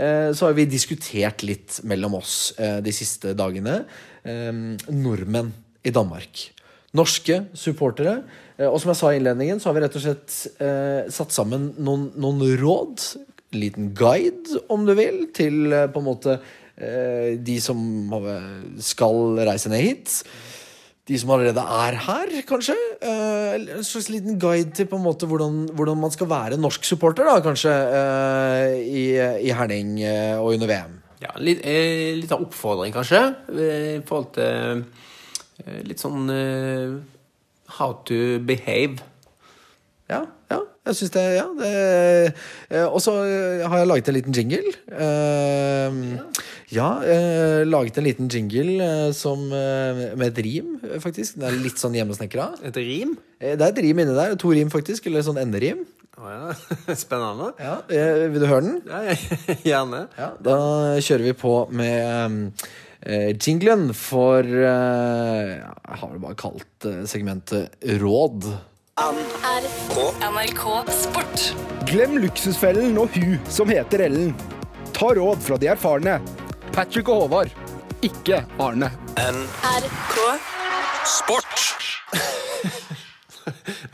så 0.00 0.46
har 0.46 0.54
vi 0.56 0.64
diskutert 0.70 1.42
litt 1.44 1.80
mellom 1.84 2.14
oss 2.20 2.54
de 2.56 2.92
siste 2.94 3.34
dagene. 3.36 3.82
Eh, 4.24 4.52
nordmenn 4.88 5.50
i 5.84 5.90
Danmark. 5.92 6.44
Norske 6.96 7.42
supportere. 7.58 8.22
Og 8.70 8.78
som 8.80 8.92
jeg 8.92 9.00
sa 9.00 9.10
i 9.10 9.18
innledningen, 9.18 9.60
så 9.60 9.68
har 9.68 9.76
vi 9.76 9.82
rett 9.84 9.98
og 9.98 10.04
slett 10.04 11.12
satt 11.12 11.34
sammen 11.34 11.74
noen, 11.82 12.06
noen 12.16 12.40
råd. 12.62 13.02
Liten 13.52 13.90
guide, 13.98 14.62
om 14.70 14.86
du 14.86 14.94
vil, 14.96 15.26
til 15.36 15.68
på 15.68 16.00
en 16.00 16.06
måte 16.06 16.38
de 16.80 17.58
som 17.60 17.82
skal 18.80 19.42
reise 19.50 19.68
ned 19.74 19.84
hit 19.84 20.22
de 21.08 21.18
som 21.18 21.32
allerede 21.34 21.62
er 21.62 21.96
her, 22.06 22.32
kanskje. 22.46 22.76
Eh, 23.02 23.54
en 23.78 23.84
slags 23.86 24.10
liten 24.12 24.38
guide 24.40 24.74
til 24.76 24.86
på 24.90 24.98
en 24.98 25.04
måte 25.04 25.26
hvordan, 25.26 25.62
hvordan 25.74 25.98
man 25.98 26.12
skal 26.14 26.28
være 26.30 26.60
norsk 26.60 26.84
supporter, 26.86 27.26
da, 27.26 27.40
kanskje, 27.44 27.72
eh, 27.72 28.74
i, 28.84 29.04
i 29.48 29.54
Herning 29.56 29.96
eh, 30.04 30.36
og 30.38 30.54
under 30.54 30.70
VM. 30.70 30.98
Ja, 31.20 31.34
litt, 31.42 31.64
eh, 31.68 32.14
litt 32.16 32.32
av 32.32 32.44
oppfordring, 32.46 32.94
kanskje, 32.94 33.22
eh, 33.52 33.96
i 33.98 34.02
forhold 34.06 34.30
til 34.36 34.84
eh, 35.66 35.80
litt 35.88 36.00
sånn 36.00 36.28
How 37.70 37.92
to 38.08 38.38
behave. 38.42 39.02
Ja, 40.10 40.24
ja. 40.50 40.60
Jeg 40.88 40.96
syns 40.98 41.12
det 41.14 41.22
Ja. 41.36 41.44
Det, 41.60 42.80
og 42.88 42.98
så 43.04 43.12
har 43.68 43.76
jeg 43.78 43.86
laget 43.90 44.08
en 44.08 44.16
liten 44.16 44.34
jingle. 44.34 44.72
Eh, 44.90 46.00
ja, 46.16 46.24
eh, 46.70 47.64
laget 47.66 47.98
en 47.98 48.04
liten 48.06 48.28
jingle 48.30 48.76
eh, 48.84 49.12
som, 49.16 49.40
eh, 49.52 50.14
med 50.14 50.28
et 50.30 50.38
rim, 50.44 50.76
eh, 50.86 50.98
faktisk. 51.02 51.34
Den 51.40 51.48
er 51.48 51.56
litt 51.64 51.80
sånn 51.80 51.96
hjemmesnekra. 51.98 52.52
Et 52.68 52.76
rim? 52.78 53.16
Eh, 53.40 53.56
det 53.58 53.64
er 53.66 53.72
et 53.72 53.80
rim 53.82 53.98
inni 53.98 54.14
der. 54.14 54.36
To 54.38 54.52
rim, 54.54 54.70
faktisk. 54.70 55.06
Eller 55.10 55.24
sånn 55.26 55.40
enderim. 55.42 55.82
Å 56.20 56.30
ja. 56.30 56.54
Spennende. 57.00 57.52
Ja, 57.58 57.78
eh, 57.90 58.28
Vil 58.30 58.44
du 58.44 58.46
høre 58.46 58.62
den? 58.68 58.78
Ja, 58.86 59.02
ja, 59.08 59.56
gjerne. 59.72 60.04
Ja, 60.18 60.30
da 60.46 60.56
kjører 61.02 61.26
vi 61.30 61.34
på 61.42 61.54
med 61.74 62.52
eh, 63.02 63.30
jinglen 63.34 63.88
for 63.96 64.44
eh, 64.44 65.54
Jeg 65.58 66.00
har 66.02 66.12
vel 66.12 66.20
bare 66.22 66.38
kalt 66.38 66.86
eh, 66.90 67.02
segmentet 67.10 67.80
Råd. 68.02 68.46
NRK 69.00 70.64
Sport. 70.92 71.46
Glem 71.88 72.18
luksusfellen 72.20 72.98
og 73.00 73.16
hun 73.16 73.38
som 73.48 73.72
heter 73.72 74.04
Ellen. 74.10 74.34
Ta 74.92 75.14
råd 75.16 75.40
fra 75.40 75.56
de 75.56 75.70
erfarne. 75.72 76.18
Patrick 76.70 77.08
og 77.10 77.24
Håvard, 77.24 77.50
ikke 78.06 78.44
Arne. 78.62 78.88
NRK 79.18 80.16
Sport! 81.10 81.62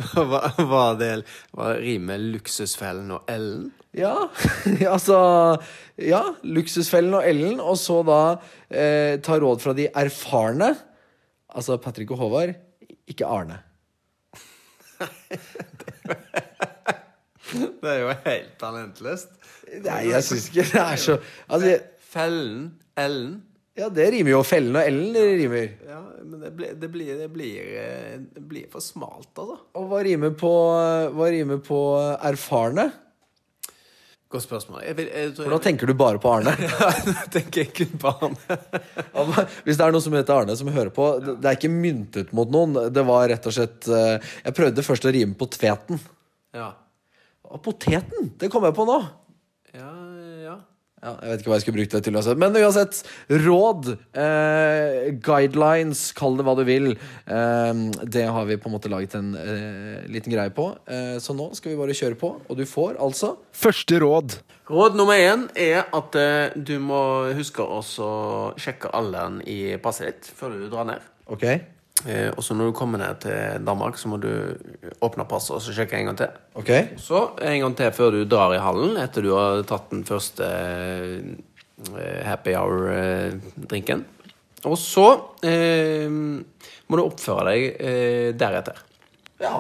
Hva 0.13 0.51
var 0.69 0.99
det 1.01 1.11
Var 1.57 1.81
rimet 1.81 2.21
'Luksusfellen' 2.21 3.15
og 3.17 3.31
'Ellen'? 3.33 3.71
Ja, 4.05 4.29
altså 4.93 5.17
Ja, 5.97 6.21
Luksusfellen 6.45 7.15
og 7.17 7.25
Ellen, 7.25 7.61
og 7.61 7.79
så 7.81 8.03
da 8.05 8.21
eh, 8.69 9.17
ta 9.25 9.39
råd 9.41 9.63
fra 9.65 9.73
de 9.73 9.89
erfarne. 9.89 10.75
Altså 11.49 11.79
Patrick 11.81 12.11
og 12.13 12.21
Håvard, 12.21 12.53
ikke 13.09 13.25
Arne. 13.25 13.63
Det 17.87 17.93
er 17.95 18.03
jo 18.03 18.15
helt 18.25 18.55
talentløst. 18.61 19.37
Nei, 19.85 20.01
jeg 20.11 20.27
syns 20.27 20.49
ikke 20.51 20.65
det 20.73 20.83
er 20.83 20.99
så 21.03 21.19
altså, 21.47 21.77
Fellen, 22.07 22.67
Ellen 22.99 23.33
Ja, 23.77 23.91
det 23.93 24.07
rimer 24.15 24.33
jo. 24.33 24.43
Fellen 24.47 24.77
og 24.79 24.87
Ellen 24.89 25.15
det 25.15 25.25
rimer. 25.43 25.73
Ja, 25.87 26.03
men 26.25 26.43
det 26.43 26.53
blir, 26.57 26.77
det 26.81 26.91
blir, 26.93 27.11
det 27.21 27.27
blir, 27.33 27.73
eh, 27.83 28.15
det 28.35 28.45
blir 28.49 28.69
for 28.73 28.85
smalt, 28.85 29.31
altså. 29.37 29.59
Og 29.77 29.91
hva 29.91 30.01
rimer 30.07 30.33
på, 30.39 30.53
hva 31.17 31.33
rimer 31.35 31.61
på 31.65 31.81
erfarne? 32.25 32.89
Godt 34.27 34.43
spørsmål. 34.43 34.81
Jeg 34.83 34.97
vil, 34.99 35.11
jeg 35.13 35.35
For 35.39 35.55
da 35.55 35.59
tenker 35.63 35.87
du 35.87 35.95
bare 35.95 36.19
på 36.19 36.31
Arne. 36.35 36.57
jeg 37.13 37.29
tenker 37.37 37.63
jeg 37.63 37.75
kun 37.77 38.01
på 38.03 38.11
Arne. 38.11 38.57
Hvis 39.65 39.79
det 39.79 39.85
er 39.85 39.95
noen 39.95 40.03
som 40.03 40.17
heter 40.19 40.35
Arne 40.35 40.57
som 40.59 40.73
hører 40.75 40.91
på, 40.95 41.07
det 41.23 41.37
det 41.45 41.53
er 41.53 41.61
ikke 41.61 41.71
myntet 41.71 42.33
mot 42.35 42.51
noen. 42.51 42.75
Det 42.91 43.05
var 43.07 43.29
rett 43.31 43.47
og 43.47 43.55
slett 43.55 43.87
eh, 43.87 44.33
Jeg 44.43 44.57
prøvde 44.57 44.85
først 44.87 45.07
å 45.07 45.13
rime 45.15 45.39
på 45.39 45.47
tveten. 45.55 46.03
Ja. 46.57 46.73
Og 47.57 47.63
poteten! 47.65 48.33
Det 48.37 48.51
kom 48.53 48.67
jeg 48.69 48.77
på 48.77 48.85
nå. 48.89 49.01
Ja, 49.77 49.93
ja. 50.45 50.57
Ja, 51.07 51.11
jeg 51.23 51.29
vet 51.29 51.43
ikke 51.43 51.51
hva 51.53 51.57
jeg 51.59 51.63
skulle 51.63 51.77
brukt 51.77 51.93
det 51.93 52.01
til 52.07 52.17
uansett. 52.17 52.39
Men 52.41 52.57
uansett, 52.57 52.99
råd, 53.45 53.91
eh, 54.17 55.11
guidelines, 55.23 56.01
kall 56.17 56.39
det 56.39 56.47
hva 56.49 56.55
du 56.57 56.63
vil. 56.67 56.89
Eh, 56.97 57.83
det 58.03 58.25
har 58.33 58.49
vi 58.49 58.57
på 58.59 58.71
en 58.71 58.75
måte 58.75 58.91
laget 58.91 59.15
en 59.19 59.35
eh, 59.39 60.07
liten 60.11 60.33
greie 60.33 60.51
på. 60.57 60.71
Eh, 60.89 61.19
så 61.23 61.37
nå 61.37 61.51
skal 61.57 61.75
vi 61.75 61.79
bare 61.79 61.97
kjøre 61.97 62.19
på, 62.19 62.33
og 62.49 62.59
du 62.59 62.65
får 62.69 62.97
altså 62.97 63.37
Første 63.57 64.01
råd. 64.03 64.39
Råd 64.73 64.99
nummer 64.99 65.21
én 65.21 65.47
er 65.55 65.85
at 65.95 66.19
eh, 66.19 66.57
du 66.57 66.79
må 66.83 67.05
huske 67.39 67.63
å 67.63 67.85
sjekke 68.59 68.91
alderen 68.97 69.43
i 69.47 69.77
passet 69.85 70.11
ditt 70.11 70.33
før 70.41 70.57
du 70.57 70.69
drar 70.73 70.89
ned. 70.91 71.13
Ok. 71.31 71.47
Eh, 72.07 72.29
og 72.31 72.45
så 72.45 72.55
når 72.55 72.71
du 72.71 72.77
kommer 72.77 73.01
ned 73.03 73.19
til 73.25 73.65
Danmark, 73.67 73.99
så 73.99 74.11
må 74.11 74.19
du 74.23 74.31
åpne 75.03 75.27
passet 75.29 75.57
og 75.57 75.63
så 75.65 75.75
sjekke 75.75 75.99
en 75.99 76.11
gang 76.11 76.19
til. 76.21 76.35
Ok. 76.61 76.73
Så 77.03 77.23
en 77.43 77.61
gang 77.65 77.77
til 77.79 77.95
før 77.97 78.15
du 78.15 78.21
drar 78.31 78.55
i 78.55 78.63
hallen, 78.63 78.95
etter 79.03 79.27
du 79.27 79.33
har 79.35 79.65
tatt 79.67 79.91
den 79.91 80.05
første 80.07 80.47
eh, 80.47 82.21
happy 82.27 82.55
hour-drinken. 82.55 84.05
Og 84.67 84.77
så 84.81 85.07
eh, 85.47 86.07
må 86.11 86.99
du 86.99 87.05
oppføre 87.05 87.49
deg 87.51 87.67
eh, 87.75 88.29
deretter. 88.39 88.79
Ja. 89.43 89.59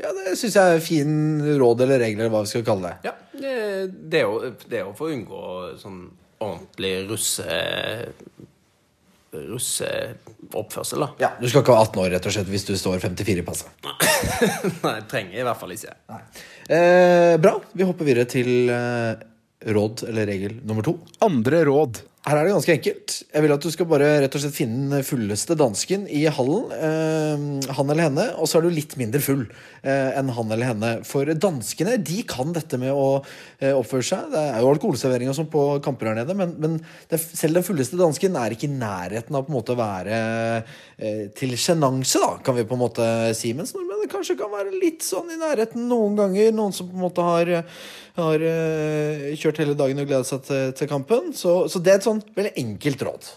ja 0.00 0.12
det 0.16 0.36
syns 0.38 0.56
jeg 0.60 0.76
er 0.76 0.84
fin 0.84 1.14
råd 1.60 1.86
eller 1.86 2.04
regler, 2.04 2.26
eller 2.26 2.34
hva 2.36 2.44
vi 2.44 2.52
skal 2.52 2.66
kalle 2.68 2.92
det. 2.92 3.10
Ja, 3.10 3.16
det, 3.40 4.20
er 4.20 4.52
det 4.68 4.82
er 4.82 4.84
jo 4.84 4.96
for 4.96 5.08
å 5.08 5.14
unngå 5.16 5.44
sånn 5.80 6.02
ordentlig 6.40 6.94
russe... 7.08 7.48
russeoppførsel, 9.32 11.04
da. 11.04 11.08
Ja, 11.22 11.30
Du 11.40 11.48
skal 11.48 11.62
ikke 11.62 11.74
ha 11.76 11.84
18 11.86 12.02
år 12.02 12.10
rett 12.16 12.26
og 12.26 12.34
slett 12.34 12.50
hvis 12.50 12.66
du 12.68 12.74
står 12.78 13.00
54 13.02 13.42
i 13.42 13.46
passet. 13.46 13.70
Nei, 14.82 14.94
trenger 15.10 15.36
jeg 15.36 15.44
i 15.44 15.48
hvert 15.48 15.60
fall 15.60 15.74
ikke. 15.76 15.94
Eh, 16.70 17.34
bra. 17.42 17.54
Vi 17.72 17.86
hopper 17.86 18.08
videre 18.08 18.26
til 18.30 18.70
eh, 18.74 19.22
råd 19.70 20.04
eller 20.10 20.30
regel 20.30 20.58
nummer 20.66 20.86
to. 20.86 20.96
Andre 21.26 21.62
råd. 21.68 22.02
Her 22.20 22.36
er 22.36 22.44
det 22.44 22.52
ganske 22.52 22.74
enkelt. 22.74 23.12
Jeg 23.32 23.40
vil 23.40 23.52
at 23.54 23.64
du 23.64 23.70
skal 23.72 23.86
bare 23.88 24.08
rett 24.20 24.34
og 24.36 24.42
slett 24.42 24.52
finne 24.52 24.90
den 24.92 25.04
fulleste 25.08 25.54
dansken 25.56 26.02
i 26.12 26.26
hallen. 26.28 26.66
Eh, 26.76 27.70
han 27.78 27.92
eller 27.94 28.10
henne. 28.10 28.26
Og 28.36 28.50
så 28.50 28.58
er 28.58 28.66
du 28.66 28.74
litt 28.76 28.92
mindre 29.00 29.22
full 29.24 29.46
eh, 29.46 30.18
enn 30.18 30.28
han 30.36 30.52
eller 30.52 30.68
henne. 30.68 30.90
For 31.08 31.24
danskene 31.32 31.96
de 31.96 32.18
kan 32.28 32.52
dette 32.52 32.76
med 32.82 32.92
å 32.92 33.22
eh, 33.22 33.72
oppføre 33.72 34.04
seg. 34.04 34.28
Det 34.34 34.42
er 34.50 34.60
jo 34.60 34.68
alkoholservering 34.74 35.32
og 35.32 35.38
sånn 35.38 35.48
på 35.48 35.64
kamper 35.86 36.12
her 36.12 36.20
nede, 36.20 36.36
men, 36.36 36.52
men 36.60 36.76
det, 37.08 37.22
selv 37.24 37.56
den 37.56 37.64
fulleste 37.64 37.96
dansken 37.96 38.36
er 38.36 38.52
ikke 38.52 38.68
i 38.68 38.74
nærheten 38.74 39.40
av 39.40 39.48
på 39.48 39.54
en 39.54 39.56
måte 39.56 39.72
å 39.72 39.80
være 39.80 40.20
eh, 41.00 41.24
til 41.40 41.56
sjenanse, 41.56 42.20
kan 42.44 42.58
vi 42.58 42.68
på 42.68 42.76
en 42.76 42.84
måte 42.84 43.08
si. 43.38 43.54
Mens 43.56 43.72
nordmennene 44.00 44.10
kanskje 44.10 44.38
kan 44.38 44.50
være 44.50 44.78
litt 44.78 45.02
sånn 45.04 45.30
i 45.30 45.38
nærheten 45.38 45.88
noen 45.88 46.16
ganger. 46.16 46.52
Noen 46.52 46.72
som 46.72 46.88
på 46.88 46.96
en 46.96 47.04
måte 47.04 47.22
har, 47.22 47.64
har 48.16 48.40
eh, 48.40 49.36
kjørt 49.36 49.60
hele 49.60 49.76
dagen 49.76 50.00
og 50.00 50.08
gleda 50.08 50.24
seg 50.24 50.42
til, 50.46 50.72
til 50.74 50.88
kampen. 50.88 51.32
Så, 51.34 51.68
så 51.68 51.80
det 51.80 51.92
er 51.92 52.00
et 52.00 52.08
sånn 52.08 52.22
veldig 52.34 52.54
enkelt 52.56 53.02
råd. 53.06 53.30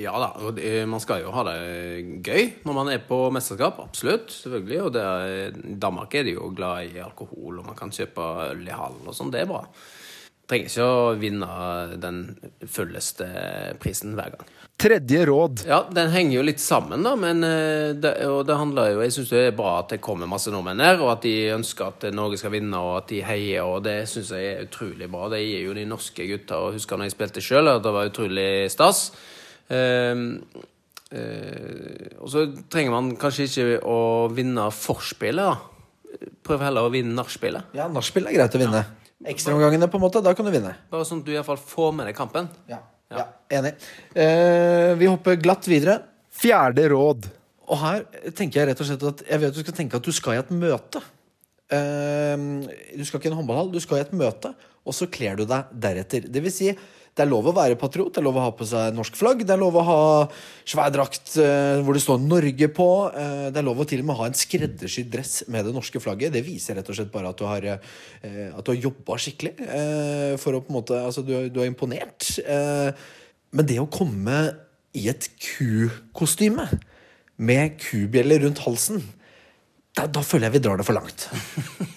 Ja 0.00 0.16
da, 0.18 0.32
og 0.48 0.56
man 0.90 0.98
skal 0.98 1.20
jo 1.22 1.30
ha 1.30 1.44
det 1.46 1.58
gøy 2.26 2.48
når 2.64 2.74
man 2.74 2.88
er 2.90 3.04
på 3.06 3.28
mesterskap. 3.30 3.78
Absolutt, 3.84 4.32
selvfølgelig. 4.34 4.80
Og 4.82 4.92
det 4.96 5.04
er, 5.04 5.58
I 5.62 5.78
Danmark 5.78 6.14
er 6.14 6.26
de 6.26 6.34
jo 6.34 6.50
glad 6.56 6.90
i 6.90 7.02
alkohol, 7.04 7.60
og 7.60 7.68
man 7.68 7.78
kan 7.78 7.94
kjøpe 7.94 8.26
øl 8.50 8.64
i 8.66 8.74
hallen 8.74 9.06
og 9.06 9.14
sånn. 9.14 9.30
Det 9.30 9.44
er 9.44 9.50
bra. 9.50 9.62
Trenger 10.50 10.72
ikke 10.72 10.88
å 10.90 11.12
vinne 11.20 11.50
den 12.02 12.24
fulleste 12.66 13.28
prisen 13.78 14.18
hver 14.18 14.34
gang. 14.34 14.48
Tredje 14.80 15.26
råd. 15.28 15.62
Ja, 15.68 15.82
den 15.92 16.08
henger 16.08 16.38
jo 16.38 16.42
litt 16.46 16.60
sammen, 16.62 17.02
da, 17.04 17.10
men 17.20 17.44
eh, 17.44 17.90
det, 18.00 18.14
og 18.24 18.46
det 18.48 18.56
handler 18.56 18.94
jo 18.94 19.02
Jeg 19.04 19.12
syns 19.12 19.32
det 19.34 19.42
er 19.50 19.56
bra 19.56 19.74
at 19.82 19.90
det 19.92 19.98
kommer 20.00 20.30
masse 20.30 20.48
nordmenn 20.52 20.80
her, 20.80 21.02
og 21.04 21.10
at 21.18 21.26
de 21.26 21.34
ønsker 21.52 21.90
at 21.90 22.06
Norge 22.16 22.38
skal 22.40 22.54
vinne, 22.54 22.80
og 22.80 23.02
at 23.02 23.10
de 23.12 23.18
heier, 23.26 23.60
og 23.68 23.82
det 23.84 23.98
syns 24.08 24.30
jeg 24.32 24.54
er 24.54 24.62
utrolig 24.64 25.10
bra. 25.12 25.26
Det 25.34 25.42
gir 25.42 25.66
jo 25.66 25.74
de 25.76 25.84
norske 25.88 26.24
gutta, 26.30 26.62
og 26.64 26.78
husker 26.78 26.96
når 26.96 27.10
jeg 27.10 27.16
spilte 27.16 27.42
sjøl, 27.44 27.68
at 27.68 27.84
det 27.84 27.92
var 27.92 28.08
utrolig 28.08 28.46
stas. 28.72 29.02
Um, 29.68 30.22
uh, 31.12 32.06
og 32.18 32.30
så 32.32 32.46
trenger 32.72 32.94
man 32.94 33.10
kanskje 33.20 33.46
ikke 33.50 33.82
å 33.84 33.98
vinne 34.32 34.64
forspillet, 34.74 35.50
da. 35.50 36.30
Prøv 36.46 36.64
heller 36.64 36.88
å 36.88 36.92
vinne 36.94 37.12
nachspielet. 37.18 37.68
Ja, 37.76 37.90
nachspiel 37.92 38.26
er 38.30 38.38
greit 38.38 38.56
å 38.56 38.62
vinne. 38.62 38.80
Ekstraomgangene, 39.28 39.90
på 39.92 40.00
en 40.00 40.06
måte, 40.06 40.24
da 40.24 40.32
kan 40.34 40.48
du 40.48 40.52
vinne. 40.54 40.72
Bare 40.90 41.04
sånn 41.04 41.20
at 41.20 41.28
du 41.28 41.34
iallfall 41.36 41.60
får 41.60 41.92
med 41.98 42.08
deg 42.08 42.16
kampen. 42.16 42.48
Ja, 42.70 42.80
Ja. 43.12 43.26
Enig. 43.50 43.74
Eh, 44.14 44.92
vi 45.00 45.08
hopper 45.10 45.38
glatt 45.42 45.66
videre. 45.70 46.00
Fjerde 46.40 46.86
råd. 46.92 47.26
Og 47.70 47.78
her 47.82 48.04
tenker 48.34 48.62
jeg 48.62 48.70
rett 48.70 48.82
og 48.82 48.88
slett 48.88 49.08
at 49.10 49.24
jeg 49.26 49.42
vet 49.42 49.56
du 49.56 49.62
skal 49.64 49.76
tenke 49.76 49.98
at 49.98 50.06
du 50.06 50.14
skal 50.14 50.36
i 50.36 50.42
et 50.42 50.54
møte. 50.54 51.02
Eh, 51.70 52.46
du 52.94 53.04
skal 53.06 53.18
ikke 53.20 53.30
i 53.30 53.32
en 53.32 53.40
håndballhall, 53.40 53.70
du 53.74 53.82
skal 53.82 54.00
i 54.00 54.06
et 54.06 54.14
møte, 54.16 54.54
og 54.86 54.96
så 54.96 55.10
kler 55.10 55.38
du 55.38 55.44
deg 55.50 55.70
deretter. 55.82 56.26
Det 56.30 56.42
vil 56.42 56.54
si, 56.54 56.72
det 57.10 57.24
er 57.24 57.30
lov 57.30 57.50
å 57.50 57.54
være 57.54 57.76
patriot, 57.78 58.12
det 58.14 58.22
er 58.22 58.26
lov 58.26 58.38
å 58.38 58.42
ha 58.46 58.50
på 58.54 58.66
seg 58.70 58.94
norsk 58.96 59.18
flagg, 59.18 59.42
det 59.46 59.54
er 59.54 59.60
lov 59.60 59.78
å 59.78 59.84
ha 59.86 60.00
svær 60.66 60.90
drakt 60.94 61.34
eh, 61.42 61.82
hvor 61.84 61.94
det 61.94 62.02
står 62.02 62.22
Norge 62.22 62.70
på. 62.74 62.88
eh, 63.10 63.46
det 63.50 63.60
er 63.60 63.66
lov 63.66 63.82
å 63.82 63.86
til 63.90 64.02
og 64.02 64.10
med 64.10 64.18
ha 64.18 64.28
en 64.30 64.38
skreddersydd 64.38 65.10
dress 65.12 65.36
med 65.50 65.66
det 65.66 65.74
norske 65.74 66.02
flagget. 66.02 66.34
Det 66.34 66.46
viser 66.46 66.78
rett 66.78 66.90
og 66.90 66.98
slett 66.98 67.12
bare 67.14 67.30
at 67.34 67.38
du 67.38 67.46
har, 67.50 67.66
eh, 67.66 68.50
at 68.50 68.62
du 68.62 68.72
har 68.72 68.82
jobba 68.88 69.18
skikkelig. 69.18 69.54
eh, 69.66 70.36
for 70.42 70.54
å 70.54 70.62
på 70.62 70.70
en 70.70 70.78
måte, 70.80 71.02
altså 71.02 71.26
du, 71.26 71.34
du 71.50 71.62
er 71.62 71.70
imponert. 71.70 72.30
Men 73.52 73.66
det 73.66 73.78
å 73.82 73.88
komme 73.90 74.36
i 74.96 75.08
et 75.10 75.28
kukostyme 75.42 76.66
med 77.40 77.78
kubjeller 77.80 78.42
rundt 78.44 78.60
halsen, 78.66 79.00
da, 79.96 80.04
da 80.06 80.20
føler 80.22 80.48
jeg 80.48 80.58
vi 80.58 80.62
drar 80.66 80.78
det 80.82 80.86
for 80.90 80.98
langt. 81.00 81.28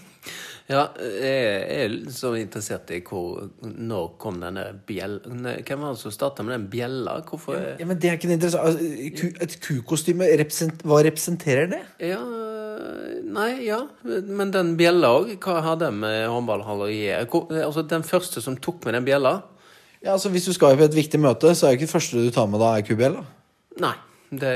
Ja, 0.71 0.85
jeg 0.95 1.71
er 1.75 1.93
så 2.15 2.29
interessert 2.39 2.87
i 2.95 3.01
hvor 3.03 3.49
Når 3.67 4.13
kom 4.17 4.37
denne 4.39 4.61
bjella 4.87 5.57
Hvem 5.59 5.81
var 5.83 5.91
det 5.91 5.99
som 5.99 6.13
starta 6.15 6.45
med 6.47 6.53
den 6.55 6.67
bjella? 6.71 7.17
Hvorfor 7.27 7.57
Ja, 7.81 7.83
men 7.89 7.99
det 7.99 8.07
er 8.09 8.15
ikke 8.15 8.29
det 8.31 8.37
interessante. 8.37 8.69
Altså, 8.71 9.09
ku- 9.19 9.43
Et 9.43 9.57
kukostyme, 9.65 10.29
represent, 10.39 10.85
hva 10.87 11.01
representerer 11.03 11.67
det? 11.75 11.81
Ja 12.07 12.21
Nei, 13.33 13.49
ja. 13.67 13.81
Men 14.07 14.53
den 14.55 14.71
bjella 14.79 15.11
òg, 15.19 15.33
hva 15.43 15.59
har 15.67 15.75
den 15.83 15.99
med 15.99 16.29
håndballhall 16.31 16.85
å 16.87 16.89
gjøre? 16.89 17.27
Altså, 17.67 17.83
den 17.91 18.07
første 18.07 18.41
som 18.47 18.55
tok 18.55 18.87
med 18.87 18.95
den 19.01 19.05
bjella 19.11 19.35
Ja, 20.03 20.17
altså 20.17 20.29
Hvis 20.33 20.45
du 20.49 20.53
skal 20.55 20.75
på 20.75 20.83
et 20.83 20.95
viktig 20.97 21.19
møte, 21.21 21.53
så 21.55 21.67
er 21.67 21.73
jo 21.73 21.79
ikke 21.79 21.87
det 21.87 21.95
første 21.95 22.23
du 22.25 22.31
tar 22.35 22.49
med 22.51 22.59
da, 22.59 22.73
er 22.75 23.13
da. 23.15 23.21
Nei, 23.83 23.93
det, 24.29 24.55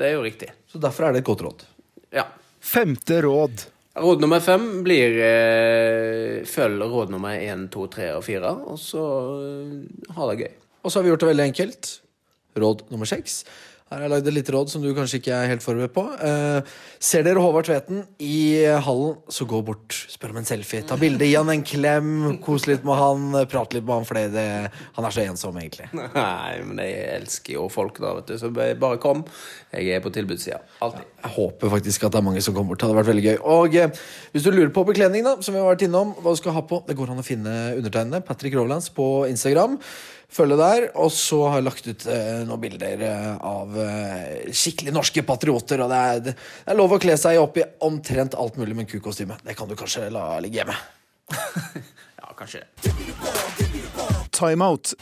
det 0.00 0.08
er 0.08 0.16
jo 0.16 0.24
riktig. 0.24 0.50
Så 0.66 0.80
derfor 0.82 1.06
er 1.06 1.14
det 1.14 1.22
et 1.22 1.28
godt 1.28 1.44
råd. 1.46 1.62
Ja. 2.14 2.26
Femte 2.60 3.20
råd. 3.22 3.68
Råd 4.00 4.22
nummer 4.22 4.42
fem 4.42 4.66
blir 4.86 5.16
eh, 5.26 6.42
følg 6.46 6.82
råd 6.90 7.14
nummer 7.14 7.38
én, 7.38 7.68
to, 7.70 7.86
tre 7.90 8.10
og 8.16 8.24
fire, 8.26 8.50
og 8.50 8.78
så 8.82 9.04
eh, 9.38 10.12
ha 10.16 10.28
det 10.30 10.38
gøy. 10.42 10.52
Og 10.82 10.90
så 10.90 10.98
har 10.98 11.06
vi 11.06 11.12
gjort 11.12 11.24
det 11.24 11.30
veldig 11.30 11.46
enkelt. 11.52 11.90
Råd 12.58 12.84
nummer 12.90 13.06
seks. 13.06 13.44
Her 13.90 13.98
har 13.98 14.04
jeg 14.04 14.10
lagd 14.12 14.28
et 14.30 14.34
lite 14.36 14.52
råd 14.54 14.68
som 14.70 14.82
du 14.84 14.92
kanskje 14.94 15.18
ikke 15.18 15.34
er 15.34 15.48
helt 15.50 15.64
forberedt 15.64 15.90
på. 15.96 16.04
Eh, 16.22 16.74
ser 17.02 17.24
dere 17.26 17.42
Håvard 17.42 17.66
Tveten 17.66 18.04
i 18.22 18.62
hallen, 18.86 19.16
så 19.26 19.42
gå 19.50 19.58
bort, 19.66 19.96
spør 20.12 20.30
om 20.30 20.38
en 20.38 20.46
selfie. 20.46 20.84
Ta 20.86 20.94
bilde, 21.00 21.26
gi 21.26 21.34
han 21.34 21.50
en 21.50 21.64
klem, 21.66 22.12
kos 22.44 22.68
litt 22.70 22.86
med 22.86 22.94
han, 23.00 23.24
prat 23.50 23.74
litt 23.74 23.82
med 23.82 23.96
han, 23.96 24.06
for 24.06 24.20
det, 24.20 24.44
han 24.94 25.08
er 25.08 25.16
så 25.16 25.24
ensom, 25.24 25.58
egentlig. 25.58 25.88
Nei, 25.98 26.60
men 26.68 26.84
jeg 26.84 27.00
elsker 27.16 27.56
jo 27.56 27.64
folk, 27.74 27.98
da, 27.98 28.12
vet 28.20 28.30
du. 28.30 28.36
Så 28.38 28.52
bare 28.54 29.00
kom. 29.02 29.24
Jeg 29.74 29.90
er 29.98 30.06
på 30.06 30.14
tilbudssida. 30.14 30.60
Alltid. 30.86 31.10
Jeg 31.24 31.34
håper 31.40 31.74
faktisk 31.74 32.06
at 32.06 32.14
det 32.14 32.22
er 32.22 32.28
mange 32.28 32.44
som 32.46 32.54
kommer 32.54 32.76
bort. 32.76 32.84
Det 32.84 32.86
hadde 32.86 33.00
vært 33.00 33.10
veldig 33.10 33.26
gøy. 33.26 33.42
Og 33.56 33.76
eh, 33.82 34.00
hvis 34.30 34.46
du 34.46 34.52
lurer 34.54 34.70
på 34.78 34.86
bekledning, 34.86 35.26
da, 35.26 35.34
som 35.42 35.58
vi 35.58 35.64
har 35.64 35.66
vært 35.66 35.88
innom, 35.88 36.14
hva 36.22 36.30
du 36.30 36.38
skal 36.38 36.54
ha 36.54 36.62
på, 36.62 36.84
det 36.86 36.94
går 36.94 37.10
an 37.10 37.24
å 37.24 37.26
finne 37.26 37.58
undertegnede, 37.74 38.22
Patrick 38.30 38.54
Rovlands, 38.54 38.86
på 38.94 39.10
Instagram. 39.26 39.80
Følge 40.30 40.56
der. 40.60 40.86
Og 41.02 41.10
så 41.14 41.40
har 41.48 41.58
jeg 41.58 41.66
lagt 41.66 41.88
ut 41.90 42.06
eh, 42.10 42.42
noen 42.46 42.62
bilder 42.62 43.04
eh, 43.06 43.30
av 43.46 43.74
eh, 43.82 44.50
skikkelig 44.54 44.94
norske 44.94 45.24
patrioter. 45.26 45.82
Og 45.82 45.90
det 45.90 46.00
er, 46.00 46.22
det 46.30 46.36
er 46.70 46.78
lov 46.78 46.94
å 46.94 47.00
kle 47.02 47.16
seg 47.18 47.40
opp 47.42 47.58
i 47.58 47.66
omtrent 47.86 48.38
alt 48.38 48.60
mulig 48.60 48.78
med 48.78 48.90
kukostyme. 48.90 49.40
Det 49.46 49.58
kan 49.58 49.70
du 49.70 49.76
kanskje 49.78 50.06
la 50.14 50.26
ligge 50.42 50.62
hjemme. 50.62 50.78
ja, 52.22 52.30
kanskje 52.38 52.62
det. 52.62 52.94
Timeout. 54.30 54.94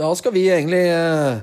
Da 0.00 0.14
skal 0.16 0.32
vi 0.32 0.46
egentlig 0.48 0.86
eh, 0.88 1.38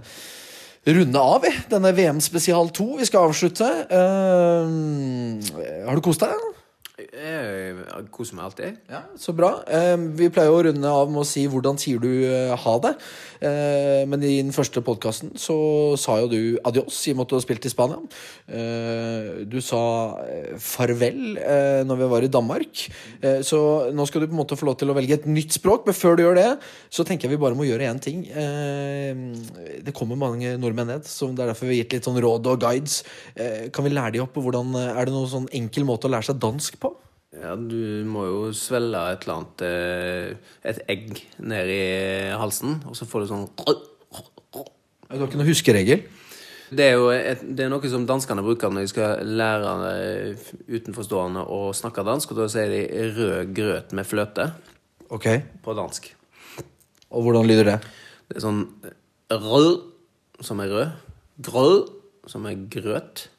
runde 0.97 1.21
av, 1.21 1.41
vi. 1.45 1.53
Denne 1.69 1.93
VM 1.93 2.21
spesial 2.23 2.71
2 2.73 2.87
vi 2.97 3.09
skal 3.09 3.29
avslutte. 3.29 3.67
Eh, 3.93 5.83
har 5.85 5.93
du 5.93 6.01
kost 6.05 6.25
deg? 6.25 6.56
Jeg 6.97 8.07
koser 8.11 8.33
meg 8.39 8.47
alltid. 8.47 8.77
Ja, 8.89 9.03
Så 9.21 9.33
bra. 9.37 9.51
Eh, 9.69 9.97
vi 10.17 10.31
pleier 10.33 10.49
å 10.49 10.63
runde 10.65 10.89
av 10.89 11.11
med 11.11 11.21
å 11.21 11.25
si 11.29 11.45
'hvordan 11.45 11.77
sier 11.77 11.99
du 12.01 12.09
eh, 12.25 12.55
ha 12.57 12.77
det'? 12.79 12.95
Eh, 13.41 14.03
men 14.09 14.23
i 14.23 14.39
den 14.39 14.53
første 14.55 14.81
podkasten 14.85 15.33
så 15.39 15.57
sa 15.99 16.17
jo 16.21 16.29
du 16.31 16.41
adios 16.67 16.99
i 17.07 17.13
og 17.13 17.19
med 17.19 17.27
at 17.27 17.31
du 17.31 17.37
har 17.37 17.45
spilt 17.45 17.67
i 17.67 17.71
Spania. 17.71 17.99
Eh, 18.47 19.45
du 19.49 19.59
sa 19.63 19.81
eh, 20.23 20.55
farvel 20.61 21.37
eh, 21.41 21.81
når 21.87 22.01
vi 22.01 22.09
var 22.13 22.25
i 22.25 22.31
Danmark. 22.31 22.85
Så 23.47 23.59
nå 23.95 24.05
skal 24.07 24.23
du 24.23 24.29
på 24.29 24.35
en 24.35 24.41
måte 24.41 24.57
få 24.59 24.67
lov 24.67 24.77
til 24.79 24.91
å 24.91 24.95
velge 24.97 25.17
et 25.17 25.25
nytt 25.29 25.55
språk, 25.57 25.87
men 25.87 25.95
før 25.97 26.17
du 26.17 26.23
gjør 26.23 26.37
det, 26.37 26.49
så 26.93 27.05
tenker 27.07 27.27
jeg 27.27 27.35
vi 27.35 27.41
bare 27.41 27.57
må 27.57 27.65
gjøre 27.67 27.87
én 27.89 28.01
ting. 28.03 28.23
Det 29.83 29.95
kommer 29.95 30.19
mange 30.19 30.55
nordmenn 30.61 30.91
ned, 30.93 31.09
så 31.09 31.29
det 31.31 31.43
er 31.43 31.51
derfor 31.51 31.67
vi 31.67 31.75
har 31.75 31.83
gitt 31.83 31.97
litt 31.97 32.07
sånn 32.07 32.21
råd 32.23 32.51
og 32.53 32.61
guides. 32.61 33.01
Kan 33.73 33.87
vi 33.87 33.93
lære 33.93 34.15
de 34.15 34.23
opp? 34.23 34.37
Hvordan, 34.37 34.75
er 34.77 35.07
det 35.07 35.15
noen 35.15 35.31
sånn 35.31 35.51
enkel 35.57 35.87
måte 35.87 36.09
å 36.09 36.13
lære 36.13 36.29
seg 36.29 36.41
dansk 36.43 36.79
på? 36.83 36.93
Ja, 37.35 37.55
du 37.59 38.05
må 38.07 38.23
jo 38.23 38.51
svelge 38.55 39.01
et 39.11 39.25
eller 39.25 39.33
annet 39.35 39.63
eh, 39.67 40.53
Et 40.71 40.77
egg 40.87 41.09
ned 41.43 41.71
i 41.73 41.81
halsen, 42.39 42.79
og 42.87 42.95
så 42.95 43.07
får 43.09 43.25
du 43.25 43.31
sånn 43.33 43.43
Du 43.57 45.11
har 45.11 45.27
ikke 45.27 45.39
noe 45.41 45.49
huskeregel? 45.49 46.05
Det 46.67 46.83
er 46.83 46.95
jo 46.97 47.09
et, 47.11 47.43
det 47.55 47.63
er 47.63 47.71
noe 47.71 47.91
som 47.91 48.03
danskene 48.07 48.43
bruker 48.43 48.71
når 48.71 48.83
de 48.83 48.91
skal 48.91 49.29
lære 49.39 49.73
eh, 49.91 50.47
utenforstående 50.67 51.45
å 51.47 51.59
snakke 51.75 52.03
dansk. 52.03 52.33
Og 52.33 52.41
da 52.41 52.47
sier 52.51 52.71
de 52.71 52.81
'rød 53.15 53.53
grøt 53.55 53.95
med 53.95 54.07
fløte' 54.07 54.49
Ok. 55.09 55.27
på 55.63 55.75
dansk. 55.77 56.09
Og 57.15 57.23
hvordan 57.23 57.47
lyder 57.47 57.71
det? 57.71 57.77
Det 58.27 58.39
er 58.39 58.43
sånn 58.43 58.65
rød, 59.31 59.69
som 60.43 60.59
er 60.59 60.73
rød. 60.73 60.91
Grød, 61.47 61.91
som 62.27 62.45
er 62.45 62.59
grøt. 62.67 63.29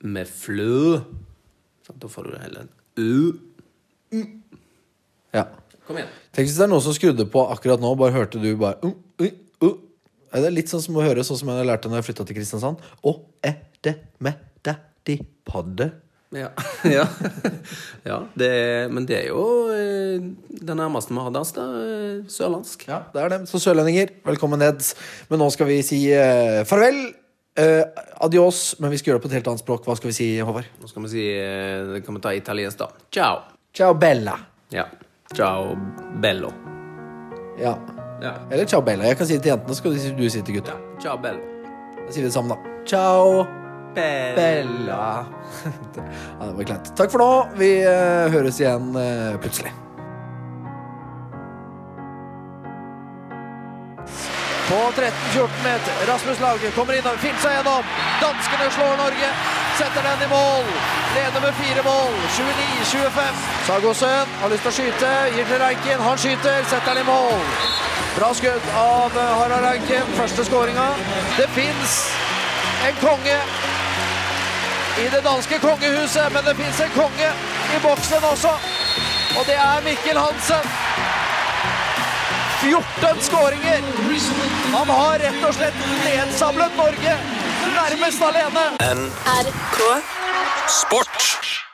Med 0.00 0.24
flø. 0.24 1.04
Så 1.84 1.92
da 2.00 2.08
får 2.08 2.24
du 2.24 2.30
det 2.32 2.44
hele. 2.46 2.68
Ja. 5.34 5.44
Kom 5.86 5.98
igjen. 6.00 6.10
Tenk 6.34 6.46
hvis 6.46 6.58
det 6.58 6.66
er 6.66 6.72
noen 6.72 6.84
som 6.84 6.94
skrudde 6.94 7.26
på 7.30 7.44
akkurat 7.52 7.82
nå, 7.82 7.94
bare 7.98 8.14
hørte 8.14 8.42
du 8.42 8.50
bare 8.58 8.78
uh, 8.86 8.94
uh, 9.22 9.32
uh. 9.66 9.78
Er 10.30 10.52
litt 10.54 10.70
sånn 10.70 10.82
som 10.82 10.98
å 10.98 11.02
høre 11.02 11.24
sånn 11.26 11.40
som 11.40 11.50
jeg 11.50 11.66
lærte 11.66 11.90
når 11.90 12.00
jeg 12.00 12.10
flytta 12.10 12.26
til 12.28 12.38
Kristiansand. 12.38 12.84
Å, 13.02 13.16
er 13.42 13.56
det 13.82 13.96
med 14.22 14.38
deg 14.66 14.84
de 15.08 15.16
padde? 15.48 15.90
Ja. 16.30 16.52
ja. 16.86 17.06
ja 18.06 18.18
det 18.38 18.48
er, 18.54 18.90
men 18.94 19.06
det 19.08 19.16
er 19.18 19.32
jo 19.32 19.42
eh, 19.74 20.22
det 20.62 20.76
nærmeste 20.78 21.10
vi 21.10 21.24
har 21.24 21.32
dans, 21.34 21.50
da. 21.56 21.64
eh, 21.80 22.20
Sørlandsk. 22.30 22.86
Ja, 22.86 23.00
det 23.10 23.24
er 23.24 23.32
det. 23.34 23.40
Så 23.50 23.58
sørlendinger, 23.62 24.14
velkommen 24.28 24.62
ned. 24.62 24.84
Men 25.32 25.42
nå 25.42 25.50
skal 25.50 25.66
vi 25.72 25.80
si 25.86 26.04
eh, 26.14 26.62
farvel. 26.70 27.02
Eh, 27.58 27.82
adios. 28.20 28.76
Men 28.78 28.90
vi 28.90 28.98
skal 29.00 29.10
gjøre 29.12 29.20
det 29.20 29.24
på 29.26 29.30
et 29.32 29.36
helt 29.40 29.48
annet 29.50 29.62
språk. 29.64 29.84
Hva 29.88 29.96
skal 29.98 30.10
vi 30.12 30.16
si, 30.16 30.28
Håvard? 30.40 30.68
Nå 30.80 30.88
skal 30.90 31.02
vi 31.06 31.12
si 31.12 31.24
eh, 31.34 31.96
kan 32.06 32.14
vi 32.16 32.20
ta 32.24 32.32
italiensk, 32.36 32.78
da. 32.78 32.90
Ciao. 33.12 33.40
Ciao 33.74 33.94
bella. 33.94 34.36
Ja. 34.74 34.86
Ciao 35.34 35.74
bello. 36.22 36.50
Ja. 37.60 37.74
Ja. 38.22 38.34
Eller 38.50 38.64
ciao 38.66 38.82
bella. 38.82 39.04
Jeg 39.08 39.16
kan 39.18 39.26
si 39.26 39.36
det 39.38 39.42
til 39.46 39.52
jentene, 39.54 39.74
så 39.74 39.80
skal 39.82 39.94
du 39.94 39.98
si- 40.02 40.14
du 40.16 40.28
si 40.30 40.38
det 40.40 40.46
til 40.46 40.58
gutta. 40.60 40.76
Ciao, 41.00 41.16
bello. 41.18 41.40
Da 42.06 42.12
sier 42.12 42.22
vi 42.24 42.28
det 42.28 42.32
sammen, 42.34 42.50
da. 42.56 42.76
Ciao 42.86 43.44
bella. 43.94 45.26
ja, 45.96 46.46
det 46.46 46.54
var 46.56 46.64
kleint. 46.68 46.90
Takk 46.96 47.10
for 47.10 47.18
nå. 47.22 47.30
Vi 47.58 47.70
eh, 47.82 48.28
høres 48.34 48.60
igjen 48.62 48.90
eh, 48.96 49.36
plutselig. 49.42 49.72
På 54.70 54.80
13-14 54.96 55.48
meter. 55.64 56.12
Rasmus 56.12 56.40
Lauge 56.40 56.70
kommer 56.70 56.94
innover, 56.98 57.18
finner 57.18 57.42
seg 57.42 57.56
gjennom. 57.56 57.82
Danskene 58.22 58.68
slår 58.76 58.92
Norge. 59.00 59.30
Setter 59.78 60.02
den 60.08 60.22
i 60.26 60.28
mål. 60.30 60.68
Leder 61.14 61.40
med 61.46 61.54
fire 61.62 61.82
mål. 61.82 62.12
29-25. 62.36 63.40
Sagosen 63.66 64.36
har 64.42 64.52
lyst 64.52 64.62
til 64.66 64.72
å 64.72 64.76
skyte. 64.78 65.10
Gir 65.34 65.48
til 65.50 65.62
Reikin. 65.64 66.04
Han 66.06 66.20
skyter. 66.22 66.62
Setter 66.70 66.94
den 66.94 67.02
i 67.02 67.08
mål. 67.08 67.42
Bra 68.14 68.30
skudd 68.38 68.68
av 68.78 69.18
eh, 69.18 69.32
Harald 69.40 69.66
Reikin. 69.66 70.14
Første 70.20 70.46
skåringa. 70.46 70.86
Det 71.38 71.48
fins 71.56 71.96
en 72.86 73.02
konge 73.02 73.38
i 75.00 75.08
det 75.10 75.24
danske 75.24 75.58
kongehuset, 75.66 76.30
men 76.34 76.46
det 76.46 76.54
fins 76.62 76.80
en 76.86 76.94
konge 76.94 77.32
i 77.74 77.82
boksen 77.82 78.30
også. 78.32 78.54
Og 79.38 79.42
det 79.50 79.58
er 79.58 79.82
Mikkel 79.86 80.18
Hansen. 80.18 80.89
14 82.62 83.20
skåringer. 83.20 83.80
Han 84.72 84.88
har 84.88 85.18
rett 85.18 85.44
og 85.48 85.54
slett 85.54 85.78
nedsablet 86.04 86.76
Norge 86.76 87.16
nærmest 87.76 88.22
alene. 88.22 88.66
NRK 88.94 89.80
Sport. 90.68 91.69